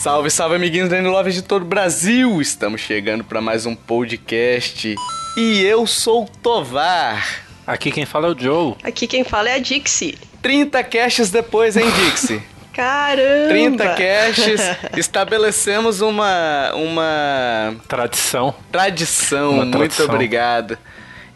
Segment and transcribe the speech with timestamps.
[0.00, 2.40] Salve, salve, amiguinhos da Love de todo o Brasil!
[2.40, 4.94] Estamos chegando para mais um podcast
[5.36, 7.42] e eu sou o Tovar.
[7.66, 8.76] Aqui quem fala é o Joe.
[8.82, 10.16] Aqui quem fala é a Dixie.
[10.40, 12.42] 30 casts depois, hein, Dixie?
[12.72, 13.48] Caramba!
[13.50, 14.60] 30 casts,
[14.96, 18.54] estabelecemos uma uma Tradição.
[18.72, 19.50] tradição.
[19.50, 20.06] Uma Muito tradição.
[20.06, 20.78] obrigado.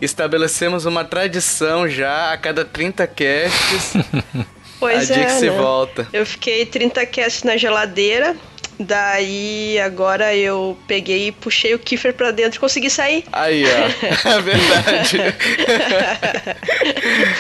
[0.01, 3.93] Estabelecemos uma tradição já a cada 30 casts.
[4.85, 5.57] Pois a é, Dixie né?
[5.57, 6.07] volta.
[6.13, 8.37] Eu fiquei 30 casts na geladeira,
[8.79, 13.25] daí agora eu peguei e puxei o Kiefer pra dentro e consegui sair.
[13.33, 14.05] Aí, ó.
[14.35, 15.19] É verdade.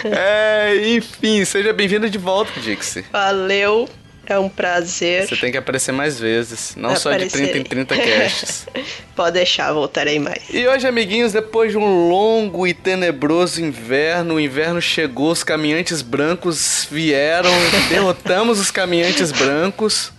[0.05, 3.05] é, enfim, seja bem-vindo de volta, Dixie.
[3.13, 3.89] Valeu,
[4.27, 5.29] é um prazer.
[5.29, 7.85] Você tem que aparecer mais vezes, não só de 30 em Aparecerei.
[7.85, 8.67] 30 casts.
[9.15, 10.43] Pode deixar, voltarei mais.
[10.51, 16.03] E hoje, amiguinhos, depois de um longo e tenebroso inverno, o inverno chegou, os caminhantes
[16.03, 17.53] brancos vieram,
[17.89, 20.13] derrotamos os caminhantes brancos.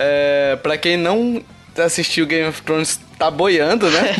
[0.00, 1.42] É, para quem não
[1.76, 4.14] assistiu Game of Thrones, tá boiando, né?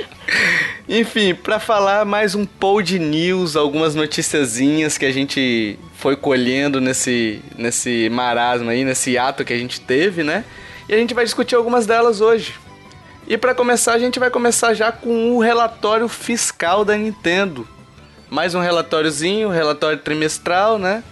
[0.86, 7.40] Enfim, pra falar mais um pod news, algumas noticiazinhas que a gente foi colhendo nesse,
[7.56, 10.44] nesse marasmo aí, nesse ato que a gente teve, né?
[10.86, 12.54] E a gente vai discutir algumas delas hoje.
[13.26, 17.66] E pra começar, a gente vai começar já com o relatório fiscal da Nintendo.
[18.28, 21.02] Mais um relatóriozinho, relatório trimestral, né?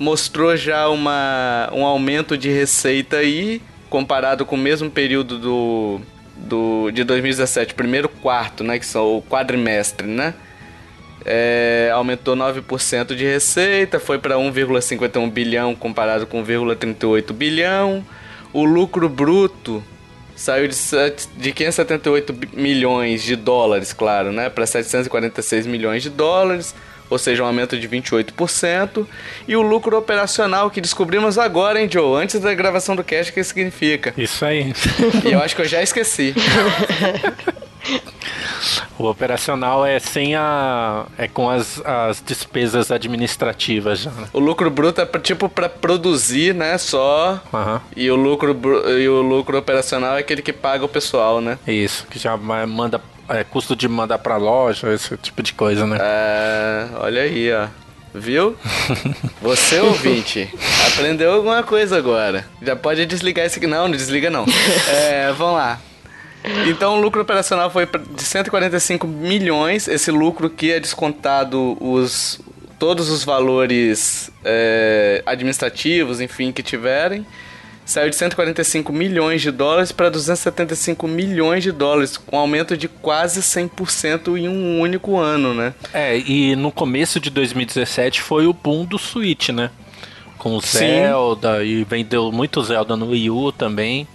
[0.00, 6.00] Mostrou já uma, um aumento de receita aí, comparado com o mesmo período do,
[6.36, 8.78] do de 2017, primeiro quarto, né?
[8.78, 10.32] Que são o quadrimestre, né?
[11.22, 18.02] É, aumentou 9% de receita, foi para 1,51 bilhão comparado com 1,38 bilhão.
[18.54, 19.84] O lucro bruto
[20.34, 26.08] saiu de, sete- de 578 bi- milhões de dólares, claro, né, para 746 milhões de
[26.08, 26.74] dólares,
[27.10, 29.06] ou seja, um aumento de 28%.
[29.46, 33.34] E o lucro operacional que descobrimos agora, hein, Joe, antes da gravação do cast, o
[33.34, 34.14] que significa?
[34.16, 34.72] Isso aí.
[35.28, 36.34] E eu acho que eu já esqueci.
[38.98, 41.06] o operacional é sem a.
[41.16, 44.28] é com as, as despesas administrativas já, né?
[44.32, 47.40] O lucro bruto é pra- tipo para produzir, né, só.
[47.52, 47.80] Aham.
[47.96, 48.56] E o lucro
[48.98, 51.58] e o lucro operacional é aquele que paga o pessoal, né?
[51.66, 53.00] Isso, que já ma- manda.
[53.30, 55.98] É, custo de mandar pra loja, esse tipo de coisa, né?
[56.00, 57.68] É, olha aí, ó.
[58.12, 58.56] Viu?
[59.40, 60.52] Você, ouvinte,
[60.88, 62.44] aprendeu alguma coisa agora.
[62.60, 63.68] Já pode desligar esse aqui.
[63.68, 64.44] Não, não desliga não.
[64.90, 65.80] É, vamos lá.
[66.66, 69.86] Então o lucro operacional foi de 145 milhões.
[69.86, 72.40] Esse lucro que é descontado os,
[72.80, 77.24] todos os valores é, administrativos, enfim, que tiverem.
[77.90, 82.86] Saiu de 145 milhões de dólares para 275 milhões de dólares, com um aumento de
[82.86, 85.74] quase 100% em um único ano, né?
[85.92, 89.72] É, e no começo de 2017 foi o boom do Switch, né?
[90.38, 90.78] Com o Sim.
[90.78, 94.06] Zelda e vendeu muito Zelda no Wii U também.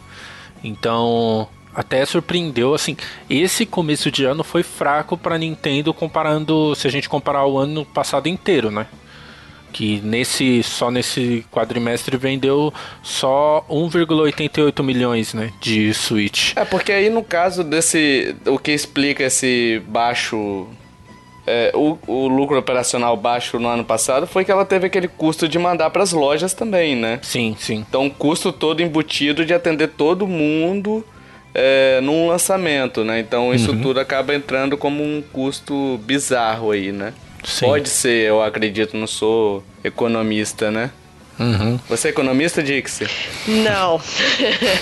[0.63, 2.95] Então, até surpreendeu assim.
[3.29, 7.83] Esse começo de ano foi fraco pra Nintendo comparando, se a gente comparar o ano
[7.83, 8.87] passado inteiro, né?
[9.77, 16.53] Que nesse só nesse quadrimestre vendeu só 1,88 milhões, né, de Switch.
[16.55, 18.33] É, porque aí no caso desse.
[18.45, 20.65] O que explica esse baixo.
[21.45, 25.45] é, o, o lucro operacional baixo no ano passado foi que ela teve aquele custo
[25.45, 27.19] de mandar pras lojas também, né?
[27.21, 27.83] Sim, sim.
[27.87, 31.05] Então, o custo todo embutido de atender todo mundo
[31.53, 33.19] é, num lançamento, né?
[33.19, 33.81] Então, isso Uhum.
[33.81, 37.13] tudo acaba entrando como um custo bizarro aí, né?
[37.45, 37.65] Sim.
[37.65, 40.91] Pode ser, eu acredito, não sou economista, né?
[41.39, 41.79] Uhum.
[41.89, 43.07] Você é economista, Dixie?
[43.47, 44.01] Não.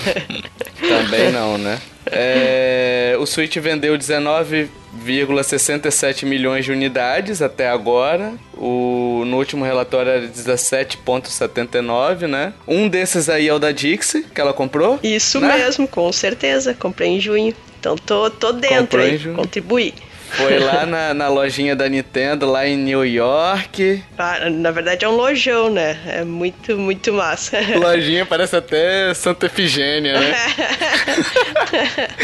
[0.80, 1.80] Também não, né?
[2.06, 8.32] É, o Switch vendeu 19,67 milhões de unidades até agora.
[8.56, 12.52] O, no último relatório era 17,79, né?
[12.68, 15.00] Um desses aí é o da Dixie, que ela comprou.
[15.02, 15.56] Isso né?
[15.56, 16.72] mesmo, com certeza.
[16.74, 17.52] Comprei em junho.
[17.80, 19.34] Então tô, tô dentro aí, junho.
[19.34, 19.92] contribuí.
[20.30, 24.02] Foi lá na, na lojinha da Nintendo, lá em New York.
[24.18, 25.96] Ah, Na verdade é um lojão, né?
[26.06, 27.58] É muito, muito massa.
[27.78, 30.34] Lojinha parece até Santa Efigênia, né?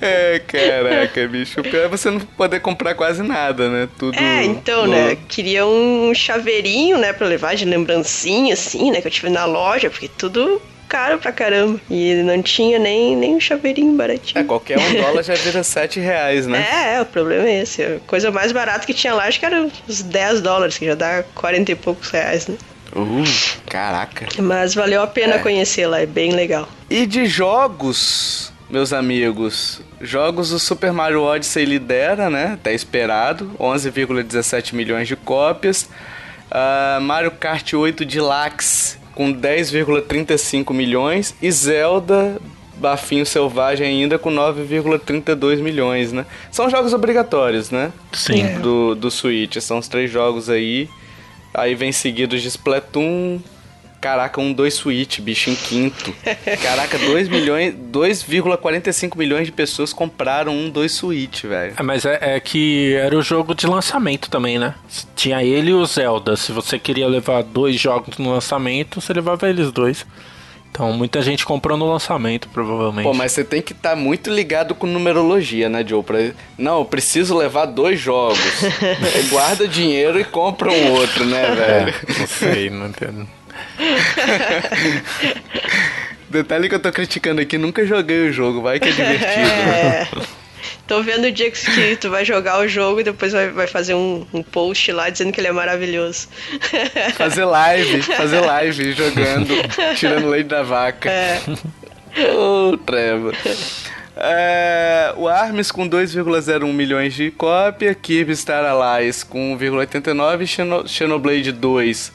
[0.00, 1.60] é, caraca, bicho.
[1.60, 3.88] O pior é você não poder comprar quase nada, né?
[3.98, 4.18] Tudo.
[4.18, 4.92] É, então, louco.
[4.92, 5.16] né?
[5.28, 9.90] Queria um chaveirinho, né, pra levar de lembrancinha, assim, né, que eu tive na loja,
[9.90, 11.80] porque tudo caro pra caramba.
[11.88, 14.40] E não tinha nem, nem um chaveirinho baratinho.
[14.42, 16.66] É, qualquer um dólar já vira 7 reais, né?
[16.70, 17.80] É, é, o problema é esse.
[17.82, 20.96] A coisa mais barata que tinha lá, acho que era uns 10 dólares, que já
[20.96, 22.56] dá 40 e poucos reais, né?
[22.92, 23.22] Uh,
[23.68, 24.26] caraca.
[24.42, 25.38] Mas valeu a pena É.
[25.38, 26.68] conhecer lá, é bem legal.
[26.90, 32.58] E de jogos, meus amigos, jogos o Super Mario Odyssey lidera, né?
[32.60, 35.88] Tá esperado, 11,17 milhões de cópias.
[36.50, 42.40] Ah, Mario Kart 8 Deluxe com com 10,35 milhões e Zelda
[42.76, 46.24] Bafinho Selvagem ainda com 9,32 milhões, né?
[46.50, 47.92] São jogos obrigatórios, né?
[48.14, 48.58] Sim.
[48.60, 49.58] Do, do Switch.
[49.58, 50.88] São os três jogos aí.
[51.52, 53.40] Aí vem seguidos de Splatoon.
[54.00, 56.14] Caraca, um 2 Switch, bicho, em quinto.
[56.62, 61.74] Caraca, 2 milhões, 2,45 milhões de pessoas compraram um 2 Switch, velho.
[61.76, 64.74] É, mas é, é que era o jogo de lançamento também, né?
[65.14, 66.34] Tinha ele e o Zelda.
[66.34, 70.06] Se você queria levar dois jogos no lançamento, você levava eles dois.
[70.70, 73.04] Então muita gente comprou no lançamento, provavelmente.
[73.04, 76.02] Pô, mas você tem que estar muito ligado com numerologia, né, Joe?
[76.02, 76.18] Pra...
[76.56, 78.38] Não, eu preciso levar dois jogos.
[79.28, 81.88] Guarda dinheiro e compra um outro, né, velho?
[81.90, 83.28] É, não sei, não entendo.
[86.28, 89.30] Detalhe que eu tô criticando aqui, nunca joguei o jogo, vai que é divertido.
[90.20, 90.40] É.
[90.86, 93.94] Tô vendo o dia que tu vai jogar o jogo e depois vai, vai fazer
[93.94, 96.28] um, um post lá dizendo que ele é maravilhoso.
[97.16, 99.54] Fazer live, fazer live jogando,
[99.96, 101.08] tirando leite da vaca.
[101.08, 101.40] É.
[102.36, 103.34] Ô, Trevor.
[104.16, 111.52] É, o Arms com 2,01 milhões de cópia, Kirby Star Allies com 1,89, Xeno- Xenoblade
[111.52, 112.12] 2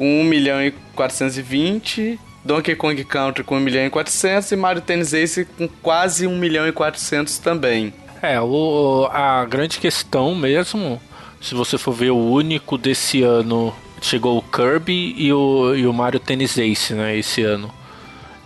[0.00, 4.80] com 1 milhão e 420, Donkey Kong Country com 1 milhão e 400 e Mario
[4.80, 7.92] Tennis Ace com quase 1 milhão e 400 também.
[8.22, 10.98] É, o, a grande questão mesmo,
[11.38, 15.92] se você for ver o único desse ano, chegou o Kirby e o, e o
[15.92, 17.70] Mario Tennis Ace, né, esse ano.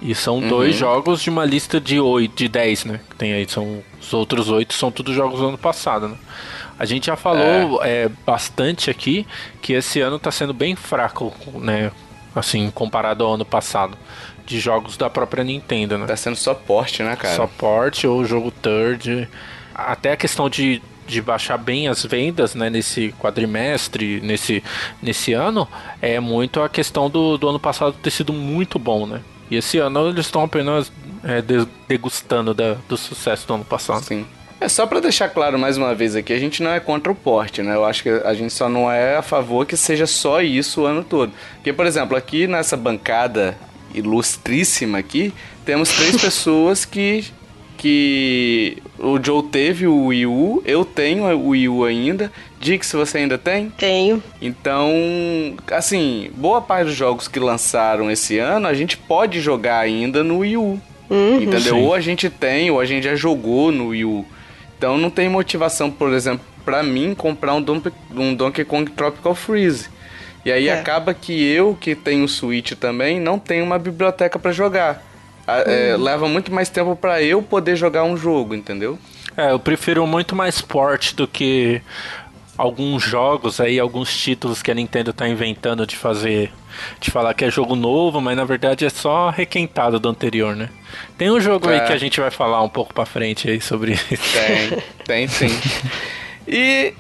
[0.03, 3.01] E são dois jogos de uma lista de 8, de 10, né?
[3.09, 6.17] Que tem aí, são os outros oito são todos jogos do ano passado, né?
[6.79, 9.27] A gente já falou é, bastante aqui
[9.63, 11.91] que esse ano tá sendo bem fraco, né?
[12.35, 13.97] Assim, comparado ao ano passado.
[14.45, 16.07] De jogos da própria Nintendo, né?
[16.07, 17.35] Tá sendo só porte, né, cara?
[17.37, 19.29] Só porte ou jogo third.
[19.75, 24.63] Até a questão de, de baixar bem as vendas né, nesse quadrimestre, nesse,
[25.01, 25.67] nesse ano,
[26.03, 29.21] é muito a questão do, do ano passado ter sido muito bom, né?
[29.51, 30.93] E esse ano eles estão apenas
[31.23, 34.03] é, de- degustando da- do sucesso do ano passado.
[34.05, 34.27] Sim.
[34.65, 37.15] É só pra deixar claro mais uma vez aqui, a gente não é contra o
[37.15, 37.75] porte, né?
[37.75, 40.87] Eu acho que a gente só não é a favor que seja só isso o
[40.87, 41.33] ano todo.
[41.57, 43.59] Porque, por exemplo, aqui nessa bancada
[43.95, 45.35] ilustríssima aqui,
[45.67, 47.27] temos três pessoas que
[47.77, 52.33] que o Joe teve o Wii U, eu tenho o Wii U ainda.
[52.59, 53.69] Dix, você ainda tem?
[53.77, 54.23] Tenho.
[54.41, 54.91] Então,
[55.71, 60.39] assim, boa parte dos jogos que lançaram esse ano, a gente pode jogar ainda no
[60.39, 60.81] Wii U.
[61.43, 61.75] entendeu?
[61.75, 61.83] Sim.
[61.83, 64.25] Ou a gente tem, ou a gente já jogou no Wii U.
[64.77, 69.35] Então não tem motivação, por exemplo, pra mim comprar um Donkey, um Donkey Kong Tropical
[69.35, 69.89] Freeze.
[70.45, 70.79] E aí É.
[70.79, 75.03] acaba que eu, que tenho Switch também, não tenho uma biblioteca pra jogar.
[75.47, 78.99] A- é, leva muito mais tempo pra eu poder jogar um jogo, entendeu?
[79.37, 81.81] É, eu prefiro muito mais porte do que
[82.57, 86.53] alguns jogos aí, alguns títulos que a Nintendo tá inventando de fazer,
[87.01, 90.69] de falar que é jogo novo, mas na verdade é só requentado do anterior, né?
[91.19, 91.81] Tem um jogo aí É.
[91.87, 94.33] que a gente vai falar um pouco pra frente aí sobre isso.
[94.33, 95.49] Tem, tem sim.
[96.47, 96.93] E,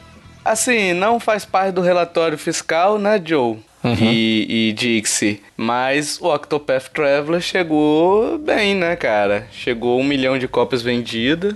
[0.44, 3.58] assim, não faz parte do relatório fiscal, né, Joe?
[3.84, 5.42] E, e Dixie.
[5.54, 9.46] Mas o Octopath Traveler chegou bem, né, cara?
[9.52, 11.54] Chegou um milhão de cópias vendidas.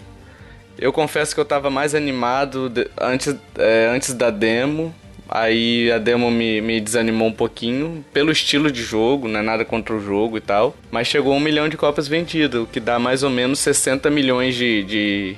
[0.79, 4.95] Eu confesso que eu tava mais animado de- antes, é, antes da demo.
[5.29, 9.63] Aí a demo me, me desanimou um pouquinho pelo estilo de jogo, não é nada
[9.63, 10.75] contra o jogo e tal.
[10.91, 14.55] Mas chegou um milhão de cópias vendidas, o que dá mais ou menos 60 milhões
[14.55, 15.37] de, de,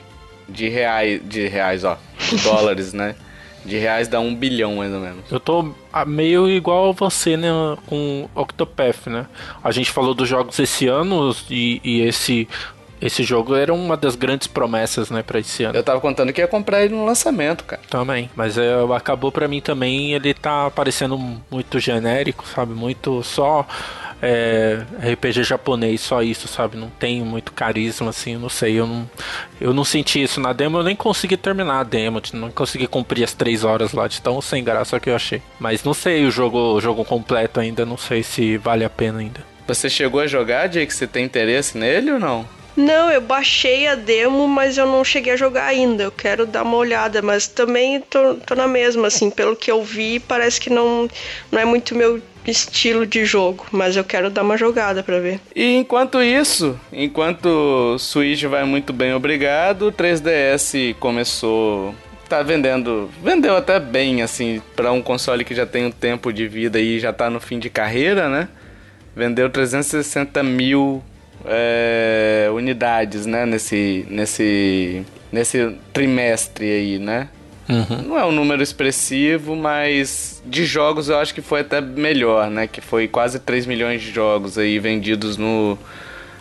[0.49, 3.17] de reais, de reais, ó, de dólares, né?
[3.65, 5.25] De reais dá um bilhão mais ou menos.
[5.31, 7.49] Eu tô ah, meio igual você, né,
[7.87, 9.27] com Octopath, né?
[9.63, 12.49] A gente falou dos jogos esse ano e, e esse
[13.01, 15.77] esse jogo era uma das grandes promessas, né, pra esse ano.
[15.77, 17.83] Eu tava contando que ia comprar ele no lançamento, cara.
[17.89, 21.19] Também, mas é, acabou pra mim também, ele tá parecendo
[21.51, 22.75] muito genérico, sabe?
[22.75, 23.67] Muito só
[24.23, 26.77] é, RPG japonês, só isso, sabe?
[26.77, 28.79] Não tem muito carisma, assim, não sei.
[28.79, 29.11] Eu não,
[29.61, 33.25] eu não senti isso na demo, eu nem consegui terminar a demo, não consegui cumprir
[33.25, 35.41] as três horas lá de tão sem graça que eu achei.
[35.59, 39.21] Mas não sei o jogo, o jogo completo ainda, não sei se vale a pena
[39.21, 39.41] ainda.
[39.67, 40.93] Você chegou a jogar, Jake?
[40.93, 42.60] Você tem interesse nele ou não?
[42.77, 46.05] Não, eu baixei a demo, mas eu não cheguei a jogar ainda.
[46.05, 49.83] Eu quero dar uma olhada, mas também tô, tô na mesma, assim, pelo que eu
[49.83, 51.09] vi, parece que não,
[51.51, 55.41] não é muito meu estilo de jogo, mas eu quero dar uma jogada pra ver.
[55.55, 61.95] E enquanto isso, enquanto Switch vai muito bem, obrigado, o 3DS começou.
[62.29, 63.11] Tá vendendo.
[63.23, 67.01] Vendeu até bem, assim, pra um console que já tem um tempo de vida e
[67.01, 68.49] já tá no fim de carreira, né?
[69.17, 71.03] Vendeu 360 mil
[71.45, 73.47] é, unidades, né?
[73.47, 77.29] Nesse, nesse, nesse trimestre aí, né?
[77.69, 78.03] Uhum.
[78.03, 82.67] Não é um número expressivo, mas de jogos eu acho que foi até melhor, né?
[82.67, 85.79] Que foi quase 3 milhões de jogos aí vendidos no,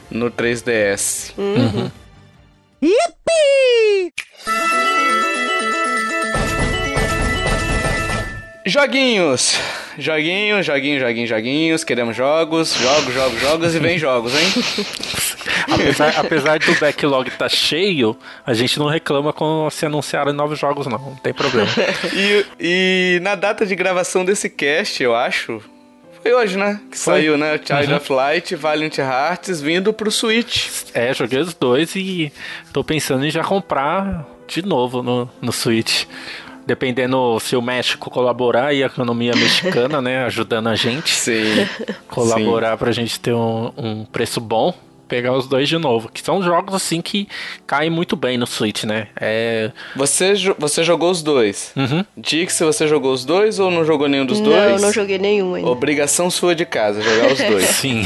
[0.09, 1.33] no 3DS.
[1.37, 1.91] Uhum.
[2.81, 4.13] Yippee!
[8.65, 9.59] Joguinhos!
[9.99, 11.83] Joguinhos, joguinhos, joguinhos, joguinhos.
[11.83, 14.63] Queremos jogos, jogos, jogos, jogos e vem jogos, hein?
[15.71, 20.57] apesar, apesar do backlog estar tá cheio, a gente não reclama quando se anunciarem novos
[20.57, 20.99] jogos, não.
[20.99, 21.69] Não tem problema.
[22.13, 25.61] e, e na data de gravação desse cast, eu acho,
[26.21, 26.79] foi hoje, né?
[26.91, 27.13] Que Foi.
[27.15, 27.57] saiu, né?
[27.57, 27.97] Child uhum.
[27.97, 30.69] of Light, Valiant Hearts vindo pro Switch.
[30.93, 32.31] É, joguei os dois e
[32.73, 36.05] tô pensando em já comprar de novo no, no Switch.
[36.69, 40.25] Dependendo se o México colaborar e a economia mexicana, né?
[40.25, 41.15] Ajudando a gente.
[41.15, 41.67] Sim.
[42.07, 42.77] Colaborar Sim.
[42.77, 44.71] pra gente ter um, um preço bom
[45.07, 46.09] pegar os dois de novo.
[46.13, 47.27] Que são jogos assim que
[47.65, 49.07] caem muito bem no Switch, né?
[49.19, 49.71] É...
[49.95, 51.73] Você, você jogou os dois.
[51.75, 52.05] Uhum.
[52.15, 54.73] Dix, você jogou os dois ou não jogou nenhum dos não, dois?
[54.73, 55.69] Não, não joguei nenhum ainda.
[55.69, 57.65] Obrigação sua de casa, jogar os dois.
[57.81, 58.03] Sim.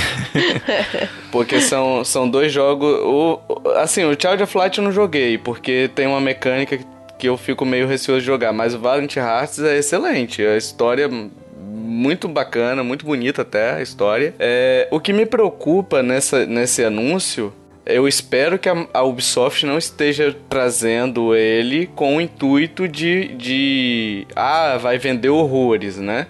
[1.29, 2.87] porque são, são dois jogos.
[3.03, 3.39] O,
[3.75, 6.92] assim, o Child of Light eu não joguei, porque tem uma mecânica que
[7.27, 8.53] eu fico meio receoso de jogar.
[8.53, 10.41] Mas o Valiant Hearts é excelente.
[10.41, 11.09] A história
[11.57, 14.33] muito bacana, muito bonita até a história.
[14.39, 17.53] É, o que me preocupa nessa, nesse anúncio
[17.85, 24.27] eu espero que a, Ubisoft não esteja trazendo ele com o intuito de, de.
[24.35, 26.27] Ah, vai vender horrores, né?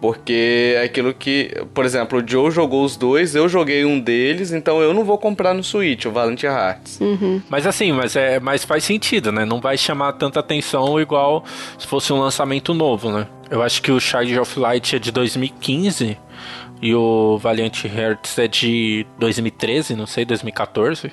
[0.00, 1.52] Porque é aquilo que.
[1.74, 5.18] Por exemplo, o Joe jogou os dois, eu joguei um deles, então eu não vou
[5.18, 6.98] comprar no Switch, o Valiant Hearts.
[7.00, 7.42] Uhum.
[7.50, 9.44] Mas assim, mas, é, mas faz sentido, né?
[9.44, 11.44] Não vai chamar tanta atenção igual
[11.78, 13.26] se fosse um lançamento novo, né?
[13.50, 16.16] Eu acho que o Child of Light é de 2015
[16.80, 21.12] e o Valiant Hearts é de 2013, não sei, 2014.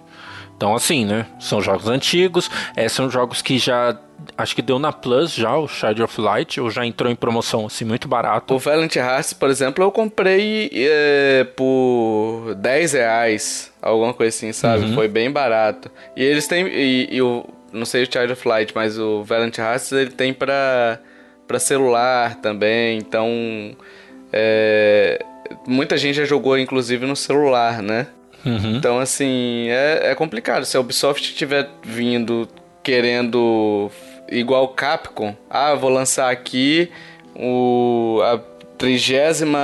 [0.56, 1.28] Então, assim, né?
[1.40, 3.98] São jogos antigos, é, são jogos que já.
[4.38, 7.66] Acho que deu na Plus já, o Child of Light, ou já entrou em promoção,
[7.66, 8.56] assim, muito barato.
[8.56, 14.86] O Valiant Hearts, por exemplo, eu comprei é, por 10 reais, alguma coisa assim, sabe?
[14.86, 14.94] Uhum.
[14.94, 15.90] Foi bem barato.
[16.16, 16.68] E eles têm.
[16.68, 17.46] E, e o.
[17.72, 21.00] Não sei o Child of Light, mas o Valiant Hearts ele tem pra
[21.48, 23.76] para celular também, então
[24.32, 25.24] é,
[25.66, 28.08] muita gente já jogou inclusive no celular, né?
[28.46, 28.76] Uhum.
[28.76, 30.66] Então assim é, é complicado.
[30.66, 32.48] Se a Ubisoft estiver vindo
[32.84, 33.90] querendo
[34.30, 36.92] igual Capcom, ah, vou lançar aqui
[37.36, 38.40] o a
[38.78, 39.60] trigésima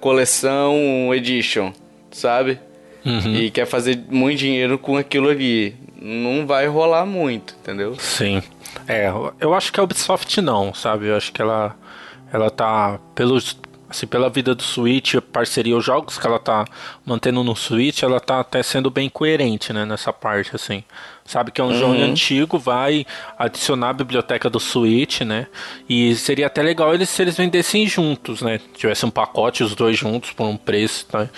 [0.00, 1.72] coleção Edition,
[2.10, 2.58] sabe?
[3.04, 3.34] Uhum.
[3.34, 5.74] E quer fazer muito dinheiro com aquilo ali.
[6.00, 7.96] Não vai rolar muito, entendeu?
[7.98, 8.42] Sim.
[8.86, 11.06] É, eu acho que a Ubisoft não, sabe?
[11.06, 11.76] Eu acho que ela
[12.32, 13.58] ela tá pelos
[13.90, 16.64] assim, pela vida do Switch, parceria, os jogos que ela tá
[17.04, 20.84] mantendo no Switch, ela tá até sendo bem coerente, né, nessa parte, assim.
[21.30, 21.78] Sabe que é um uhum.
[21.78, 23.06] jogo antigo, vai
[23.38, 25.46] adicionar a biblioteca do Switch, né,
[25.88, 29.96] e seria até legal eles se eles vendessem juntos, né, tivesse um pacote, os dois
[29.96, 31.28] juntos, por um preço, tá?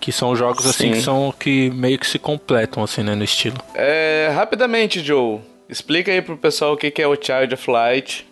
[0.00, 0.92] Que são jogos, assim, Sim.
[0.92, 3.56] que são, que meio que se completam, assim, né, no estilo.
[3.74, 8.26] É, rapidamente, Joe, Explica aí pro pessoal o que é o Child of Light.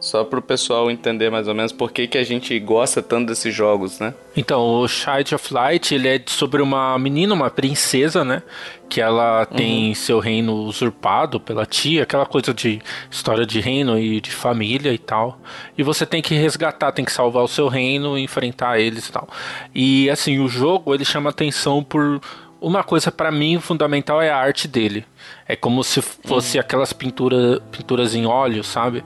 [0.00, 3.54] Só pro pessoal entender mais ou menos por que, que a gente gosta tanto desses
[3.54, 4.14] jogos, né?
[4.34, 8.42] Então, o Child of Light, ele é sobre uma menina, uma princesa, né?
[8.88, 9.94] Que ela tem uhum.
[9.94, 12.80] seu reino usurpado pela tia, aquela coisa de
[13.10, 15.38] história de reino e de família e tal.
[15.76, 19.28] E você tem que resgatar, tem que salvar o seu reino, enfrentar eles e tal.
[19.74, 22.22] E assim, o jogo, ele chama atenção por
[22.60, 25.04] uma coisa para mim fundamental é a arte dele.
[25.48, 26.60] É como se fosse uhum.
[26.60, 29.02] aquelas pintura, pinturas em óleo, sabe?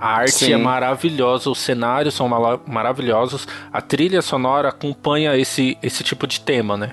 [0.00, 0.54] A arte Sim.
[0.54, 2.26] é maravilhosa, os cenários são
[2.66, 6.92] maravilhosos, a trilha sonora acompanha esse, esse tipo de tema, né?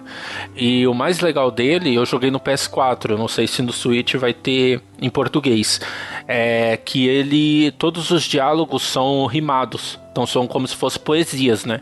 [0.53, 4.15] E o mais legal dele, eu joguei no PS4, eu não sei se no Switch
[4.15, 5.79] vai ter em português,
[6.27, 11.79] é que ele todos os diálogos são rimados, então são como se fossem poesias, né?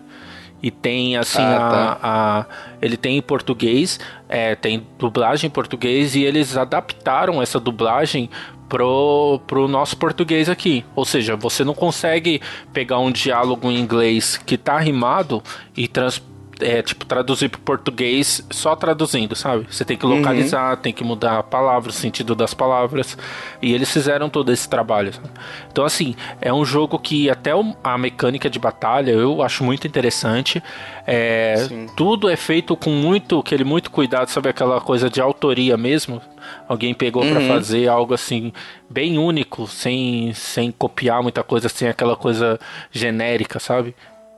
[0.61, 1.99] E tem assim ah, tá.
[2.01, 2.45] a, a,
[2.81, 8.29] ele tem em português, é, tem dublagem em português e eles adaptaram essa dublagem
[8.67, 10.85] pro, pro nosso português aqui.
[10.95, 12.41] Ou seja, você não consegue
[12.73, 15.41] pegar um diálogo em inglês que tá rimado
[15.75, 16.21] e trans,
[16.59, 19.65] é, tipo, traduzir para português só traduzindo, sabe?
[19.69, 20.81] Você tem que localizar, uhum.
[20.81, 23.17] tem que mudar a palavra, o sentido das palavras.
[23.61, 25.13] E eles fizeram todo esse trabalho.
[25.13, 25.29] Sabe?
[25.71, 27.51] Então, assim, é um jogo que até
[27.83, 30.61] a mecânica de batalha eu acho muito interessante.
[31.07, 34.49] É, tudo é feito com muito, aquele muito cuidado, sabe?
[34.49, 36.21] Aquela coisa de autoria mesmo.
[36.67, 37.31] Alguém pegou uhum.
[37.31, 38.53] para fazer algo assim,
[38.89, 42.59] bem único, sem, sem copiar muita coisa, sem aquela coisa
[42.91, 43.95] genérica, sabe?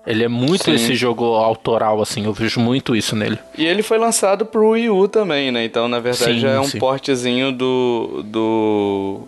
[0.08, 0.74] Ele é muito Sim.
[0.74, 3.38] esse jogo autoral, assim, eu vejo muito isso nele.
[3.58, 5.66] E ele foi lançado pro Wii U também, né?
[5.66, 6.80] Então, na verdade, sim, já é um sim.
[6.80, 9.28] portezinho do, do,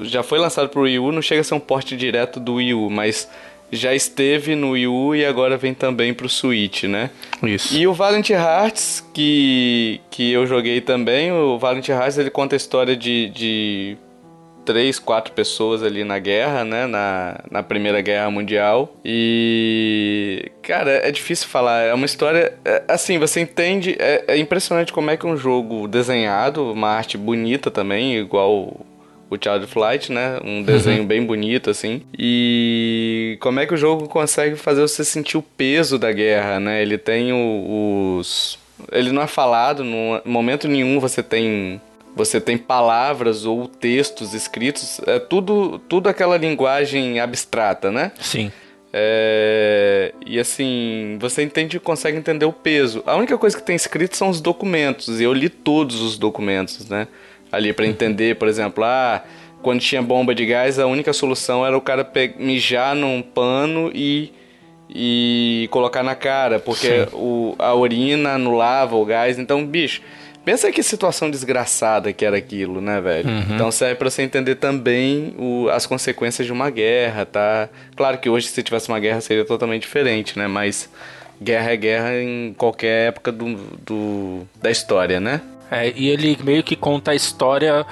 [0.00, 2.74] já foi lançado pro Wii U, não chega a ser um porte direto do Wii
[2.74, 3.28] U, mas
[3.70, 7.10] já esteve no Wii U e agora vem também pro Switch, né?
[7.42, 7.76] Isso.
[7.76, 12.58] E o Valiant Hearts, que, que eu joguei também, o Valiant Hearts ele conta a
[12.58, 13.96] história de, de
[14.68, 16.86] três, quatro pessoas ali na guerra, né?
[16.86, 18.94] Na, na Primeira Guerra Mundial.
[19.02, 20.52] E.
[20.62, 21.84] Cara, é difícil falar.
[21.84, 22.52] É uma história.
[22.62, 23.96] É, assim, você entende.
[23.98, 28.84] É, é, impressionante como é que um jogo desenhado, uma arte bonita também, igual
[29.30, 30.38] o Child Flight, né?
[30.44, 31.06] Um desenho uhum.
[31.06, 32.02] bem bonito, assim.
[32.18, 36.82] E como é que o jogo consegue fazer você sentir o peso da guerra, né?
[36.82, 38.58] Ele tem o, os.
[38.92, 41.80] Ele não é falado, no momento nenhum você tem.
[42.18, 48.12] Você tem palavras ou textos escritos, é tudo, tudo aquela linguagem abstrata, né?
[48.20, 48.52] Sim.
[48.92, 53.02] É, e assim, você entende, consegue entender o peso.
[53.06, 56.88] A única coisa que tem escrito são os documentos, e eu li todos os documentos,
[56.88, 57.08] né?
[57.50, 59.22] ali para entender, por exemplo, ah,
[59.62, 62.08] quando tinha bomba de gás, a única solução era o cara
[62.38, 64.32] mijar num pano e,
[64.88, 69.38] e colocar na cara, porque o, a urina anulava o gás.
[69.38, 70.02] Então, bicho,
[70.48, 73.28] pensa que situação desgraçada que era aquilo, né, velho?
[73.28, 73.54] Uhum.
[73.54, 77.68] Então serve para você entender também o, as consequências de uma guerra, tá?
[77.94, 80.48] Claro que hoje, se tivesse uma guerra, seria totalmente diferente, né?
[80.48, 80.88] Mas
[81.42, 85.42] guerra é guerra em qualquer época do, do da história, né?
[85.70, 87.84] É, e ele meio que conta a história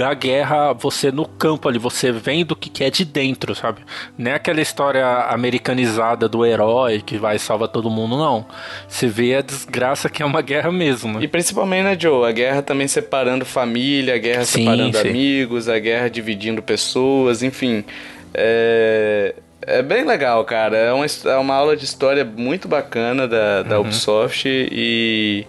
[0.00, 3.82] da guerra, você no campo ali, você vendo o que é de dentro, sabe?
[4.16, 8.46] Não é aquela história americanizada do herói que vai salvar todo mundo, não.
[8.88, 11.24] Você vê a desgraça que é uma guerra mesmo, né?
[11.24, 12.26] E principalmente, né, Joe?
[12.26, 15.08] A guerra também separando família, a guerra sim, separando sim.
[15.10, 17.84] amigos, a guerra dividindo pessoas, enfim.
[18.32, 19.34] É...
[19.66, 20.78] É bem legal, cara.
[20.78, 23.82] É uma, é uma aula de história muito bacana da, da uhum.
[23.82, 25.46] Ubisoft e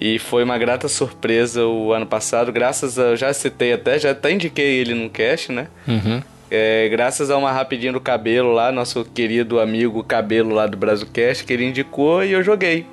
[0.00, 3.02] e foi uma grata surpresa o ano passado, graças a.
[3.02, 5.68] Eu já citei até, já até indiquei ele no cast, né?
[5.86, 6.22] Uhum.
[6.50, 11.44] É, graças a uma rapidinho do cabelo lá, nosso querido amigo Cabelo lá do Brasilcast,
[11.44, 12.86] que ele indicou e eu joguei.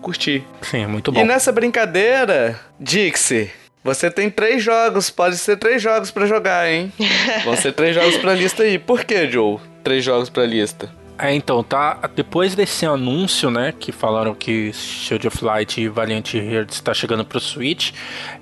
[0.00, 0.44] Curti.
[0.60, 1.20] Sim, muito bom.
[1.20, 3.50] E nessa brincadeira, Dixie,
[3.82, 6.92] você tem três jogos, pode ser três jogos para jogar, hein?
[7.44, 8.78] Vão ser três jogos pra lista aí.
[8.78, 9.58] Por que, Joe?
[9.82, 10.88] Três jogos pra lista.
[11.22, 12.00] É, então, tá.
[12.16, 17.24] Depois desse anúncio, né, que falaram que Shield of Light e Valiant Hearts está chegando
[17.24, 17.92] pro Switch,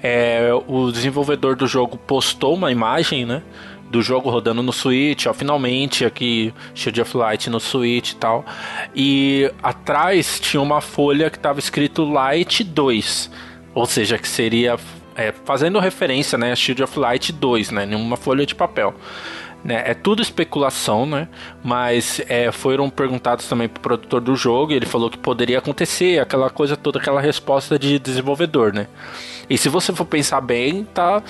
[0.03, 3.43] é, o desenvolvedor do jogo postou uma imagem, né,
[3.90, 8.47] do jogo rodando no Switch, ó, finalmente aqui Shield of Light no Switch e tal.
[8.97, 13.31] E atrás tinha uma folha que estava escrito Light 2,
[13.75, 14.79] ou seja, que seria
[15.14, 18.95] é, fazendo referência, né, a Shield of Light 2, né, numa folha de papel.
[19.62, 19.83] Né?
[19.85, 21.29] É tudo especulação, né?
[21.62, 26.18] Mas é, foram perguntados também pro produtor do jogo e ele falou que poderia acontecer,
[26.18, 28.87] aquela coisa toda, aquela resposta de desenvolvedor, né?
[29.49, 31.23] E se você for pensar bem, tá.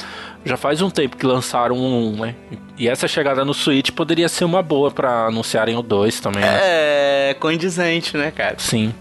[0.44, 2.34] Já faz um tempo que lançaram um, né?
[2.78, 6.42] E essa chegada no Switch poderia ser uma boa para anunciarem o 2 também.
[6.42, 6.58] Né?
[6.60, 8.56] É condizente, né, cara?
[8.58, 8.94] Sim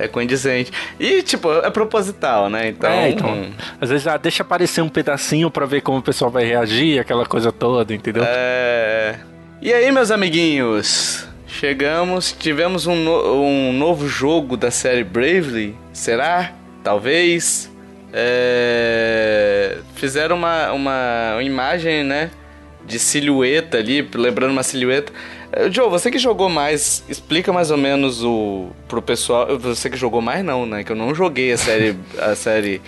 [0.00, 0.72] é condizente.
[0.98, 2.68] E, tipo, é proposital, né?
[2.68, 2.90] Então.
[2.90, 6.44] É, então às vezes ah, deixa aparecer um pedacinho para ver como o pessoal vai
[6.44, 8.24] reagir, aquela coisa toda, entendeu?
[8.26, 9.16] É.
[9.60, 11.28] E aí, meus amiguinhos?
[11.46, 15.76] Chegamos, tivemos um, no, um novo jogo da série Bravely.
[15.92, 16.52] Será?
[16.82, 17.70] Talvez.
[18.12, 19.78] É...
[19.94, 22.30] Fizeram uma, uma imagem, né?
[22.86, 25.12] De silhueta ali, lembrando uma silhueta.
[25.52, 29.58] Eh, Joe, você que jogou mais, explica mais ou menos o pro pessoal.
[29.58, 30.84] Você que jogou mais não, né?
[30.84, 32.80] Que eu não joguei a série a série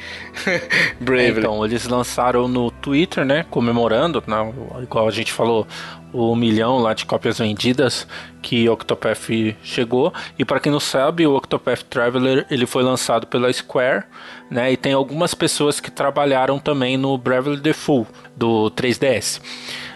[1.01, 1.41] Bravely.
[1.41, 5.67] Então, eles lançaram no Twitter, né, comemorando, né, igual a gente falou,
[6.13, 8.07] o milhão lá de cópias vendidas
[8.43, 9.29] que o Octopath
[9.63, 10.13] chegou.
[10.39, 14.05] E para quem não sabe, o Octopath Traveler ele foi lançado pela Square,
[14.51, 14.73] né?
[14.73, 19.41] E tem algumas pessoas que trabalharam também no Bravely Default do 3DS.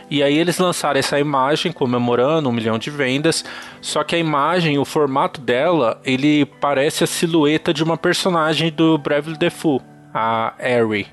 [0.09, 3.45] E aí eles lançaram essa imagem comemorando um milhão de vendas.
[3.81, 8.97] Só que a imagem, o formato dela, ele parece a silhueta de uma personagem do
[8.99, 11.09] Bravely Default, a Ari,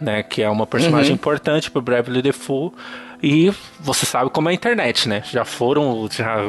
[0.00, 0.22] né?
[0.22, 1.16] Que é uma personagem uhum.
[1.16, 2.76] importante pro Bravely Default.
[3.22, 5.22] E você sabe como é a internet, né?
[5.30, 6.44] Já foram, já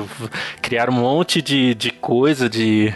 [0.60, 2.91] criaram um monte de, de coisa, de,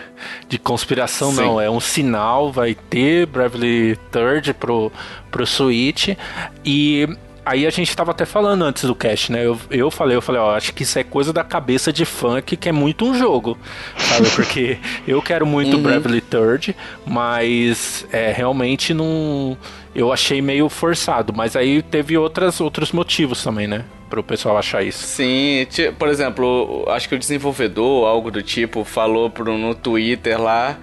[0.49, 1.29] de conspiração.
[1.29, 1.41] Sim.
[1.41, 4.91] Não, é um sinal, vai ter Bravely Third pro,
[5.29, 6.17] pro Switch.
[6.65, 7.07] E
[7.47, 9.45] Aí a gente tava até falando antes do cast, né?
[9.45, 12.41] Eu, eu falei, eu falei, ó, acho que isso é coisa da cabeça de fã
[12.41, 13.57] que quer muito um jogo,
[13.97, 14.29] sabe?
[14.31, 15.83] Porque eu quero muito uhum.
[15.83, 19.57] Bravely Third, mas é, realmente não.
[19.95, 23.85] Eu achei meio forçado, mas aí teve outras, outros motivos também, né?
[24.09, 25.05] Para o pessoal achar isso.
[25.07, 25.65] Sim,
[25.97, 30.77] por exemplo, acho que o desenvolvedor, algo do tipo, falou pro, no Twitter lá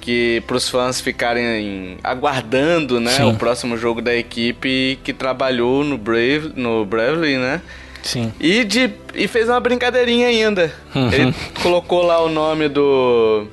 [0.00, 3.30] que para os fãs ficarem aguardando, né, Sim.
[3.30, 7.60] o próximo jogo da equipe que trabalhou no Brave, no Bravely, né?
[8.02, 8.32] Sim.
[8.40, 10.72] E de e fez uma brincadeirinha ainda.
[10.94, 11.12] Uhum.
[11.12, 13.46] Ele colocou lá o nome do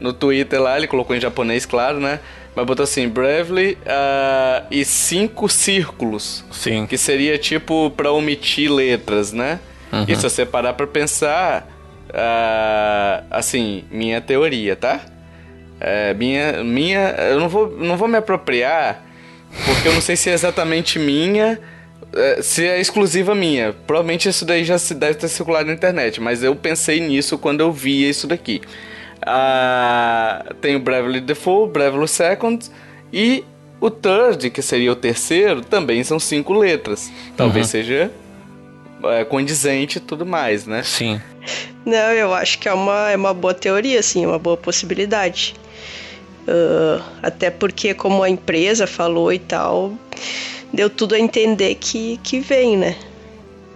[0.00, 2.18] no Twitter lá, ele colocou em japonês, claro, né?
[2.54, 6.44] Mas botou assim, Bravely uh, e cinco círculos.
[6.50, 6.86] Sim.
[6.86, 9.58] Que seria tipo para omitir letras, né?
[9.92, 10.04] Uhum.
[10.06, 11.68] E se você parar pra pensar,
[12.10, 15.00] uh, assim, minha teoria, tá?
[15.86, 19.04] É, minha, minha, eu não vou, não vou me apropriar,
[19.66, 21.60] porque eu não sei se é exatamente minha,
[22.14, 23.74] é, se é exclusiva minha.
[23.86, 27.60] Provavelmente isso daí já se deve ter circulado na internet, mas eu pensei nisso quando
[27.60, 28.62] eu vi isso daqui.
[29.20, 32.64] Ah, tem o Bravely Default, Bravely Second
[33.12, 33.44] e
[33.78, 37.12] o Third, que seria o terceiro, também são cinco letras.
[37.36, 37.70] Talvez uhum.
[37.70, 38.10] seja
[39.04, 40.82] é, condizente e tudo mais, né?
[40.82, 41.20] Sim.
[41.84, 45.54] Não, eu acho que é uma, é uma boa teoria, assim, é uma boa possibilidade.
[46.46, 49.94] Uh, até porque, como a empresa falou e tal,
[50.72, 52.96] deu tudo a entender que, que vem, né?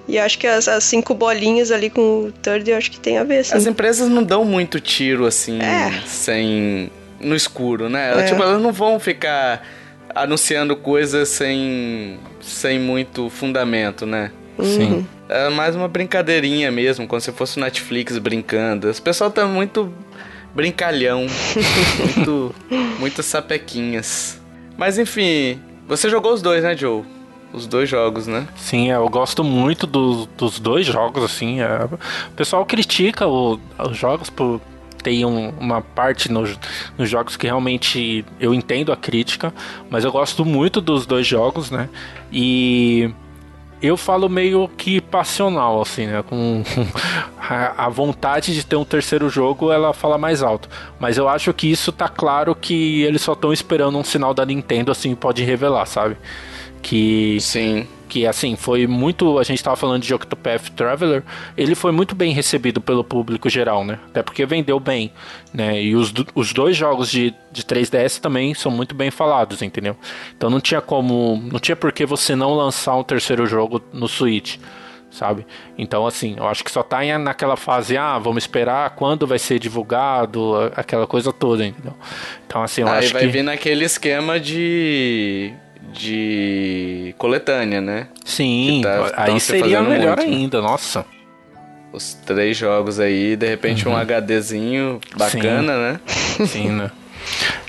[0.06, 3.18] E acho que as, as, cinco bolinhas ali com o third, eu acho que tem
[3.18, 3.54] a ver, sim.
[3.54, 6.02] As empresas não dão muito tiro, assim, é.
[6.06, 6.90] sem...
[7.20, 8.18] no escuro, né?
[8.18, 8.22] É.
[8.24, 9.66] Tipo, elas não vão ficar
[10.14, 14.30] anunciando coisas sem, sem muito fundamento, né?
[14.62, 14.92] Sim.
[14.92, 15.04] Uhum.
[15.28, 18.88] É mais uma brincadeirinha mesmo, como se fosse o Netflix brincando.
[18.88, 19.92] Os pessoal tá muito
[20.54, 21.26] brincalhão.
[22.16, 22.54] muito,
[22.98, 24.40] muito sapequinhas.
[24.76, 27.02] Mas enfim, você jogou os dois, né, Joe?
[27.52, 28.46] Os dois jogos, né?
[28.56, 31.60] Sim, eu gosto muito do, dos dois jogos, assim.
[31.60, 34.60] É, o pessoal critica o, os jogos por
[35.02, 36.58] ter um, uma parte nos,
[36.96, 39.52] nos jogos que realmente eu entendo a crítica,
[39.88, 41.88] mas eu gosto muito dos dois jogos, né?
[42.30, 43.10] E
[43.82, 46.22] eu falo meio que passional, assim, né?
[46.22, 46.62] Com
[47.40, 50.68] a vontade de ter um terceiro jogo, ela fala mais alto.
[50.98, 54.44] Mas eu acho que isso tá claro que eles só estão esperando um sinal da
[54.44, 56.16] Nintendo, assim, pode revelar, sabe?
[56.82, 57.38] Que.
[57.40, 61.22] Sim que assim foi muito a gente estava falando de Octopath Traveler
[61.56, 65.12] ele foi muito bem recebido pelo público geral né até porque vendeu bem
[65.52, 69.96] né e os, os dois jogos de, de 3DS também são muito bem falados entendeu
[70.36, 74.08] então não tinha como não tinha por que você não lançar um terceiro jogo no
[74.08, 74.58] Switch
[75.10, 75.46] sabe?
[75.76, 79.58] Então, assim, eu acho que só tá naquela fase, ah, vamos esperar quando vai ser
[79.58, 81.94] divulgado, aquela coisa toda, entendeu?
[82.46, 83.28] Então, assim, eu Aí acho vai que...
[83.28, 85.52] vir naquele esquema de
[85.92, 88.08] de coletânea, né?
[88.24, 90.30] Sim, tá, aí seria melhor muito.
[90.30, 91.04] ainda, nossa.
[91.92, 93.94] Os três jogos aí, de repente uhum.
[93.94, 95.80] um HDzinho bacana, Sim.
[95.80, 96.00] né?
[96.46, 96.90] Sim, né?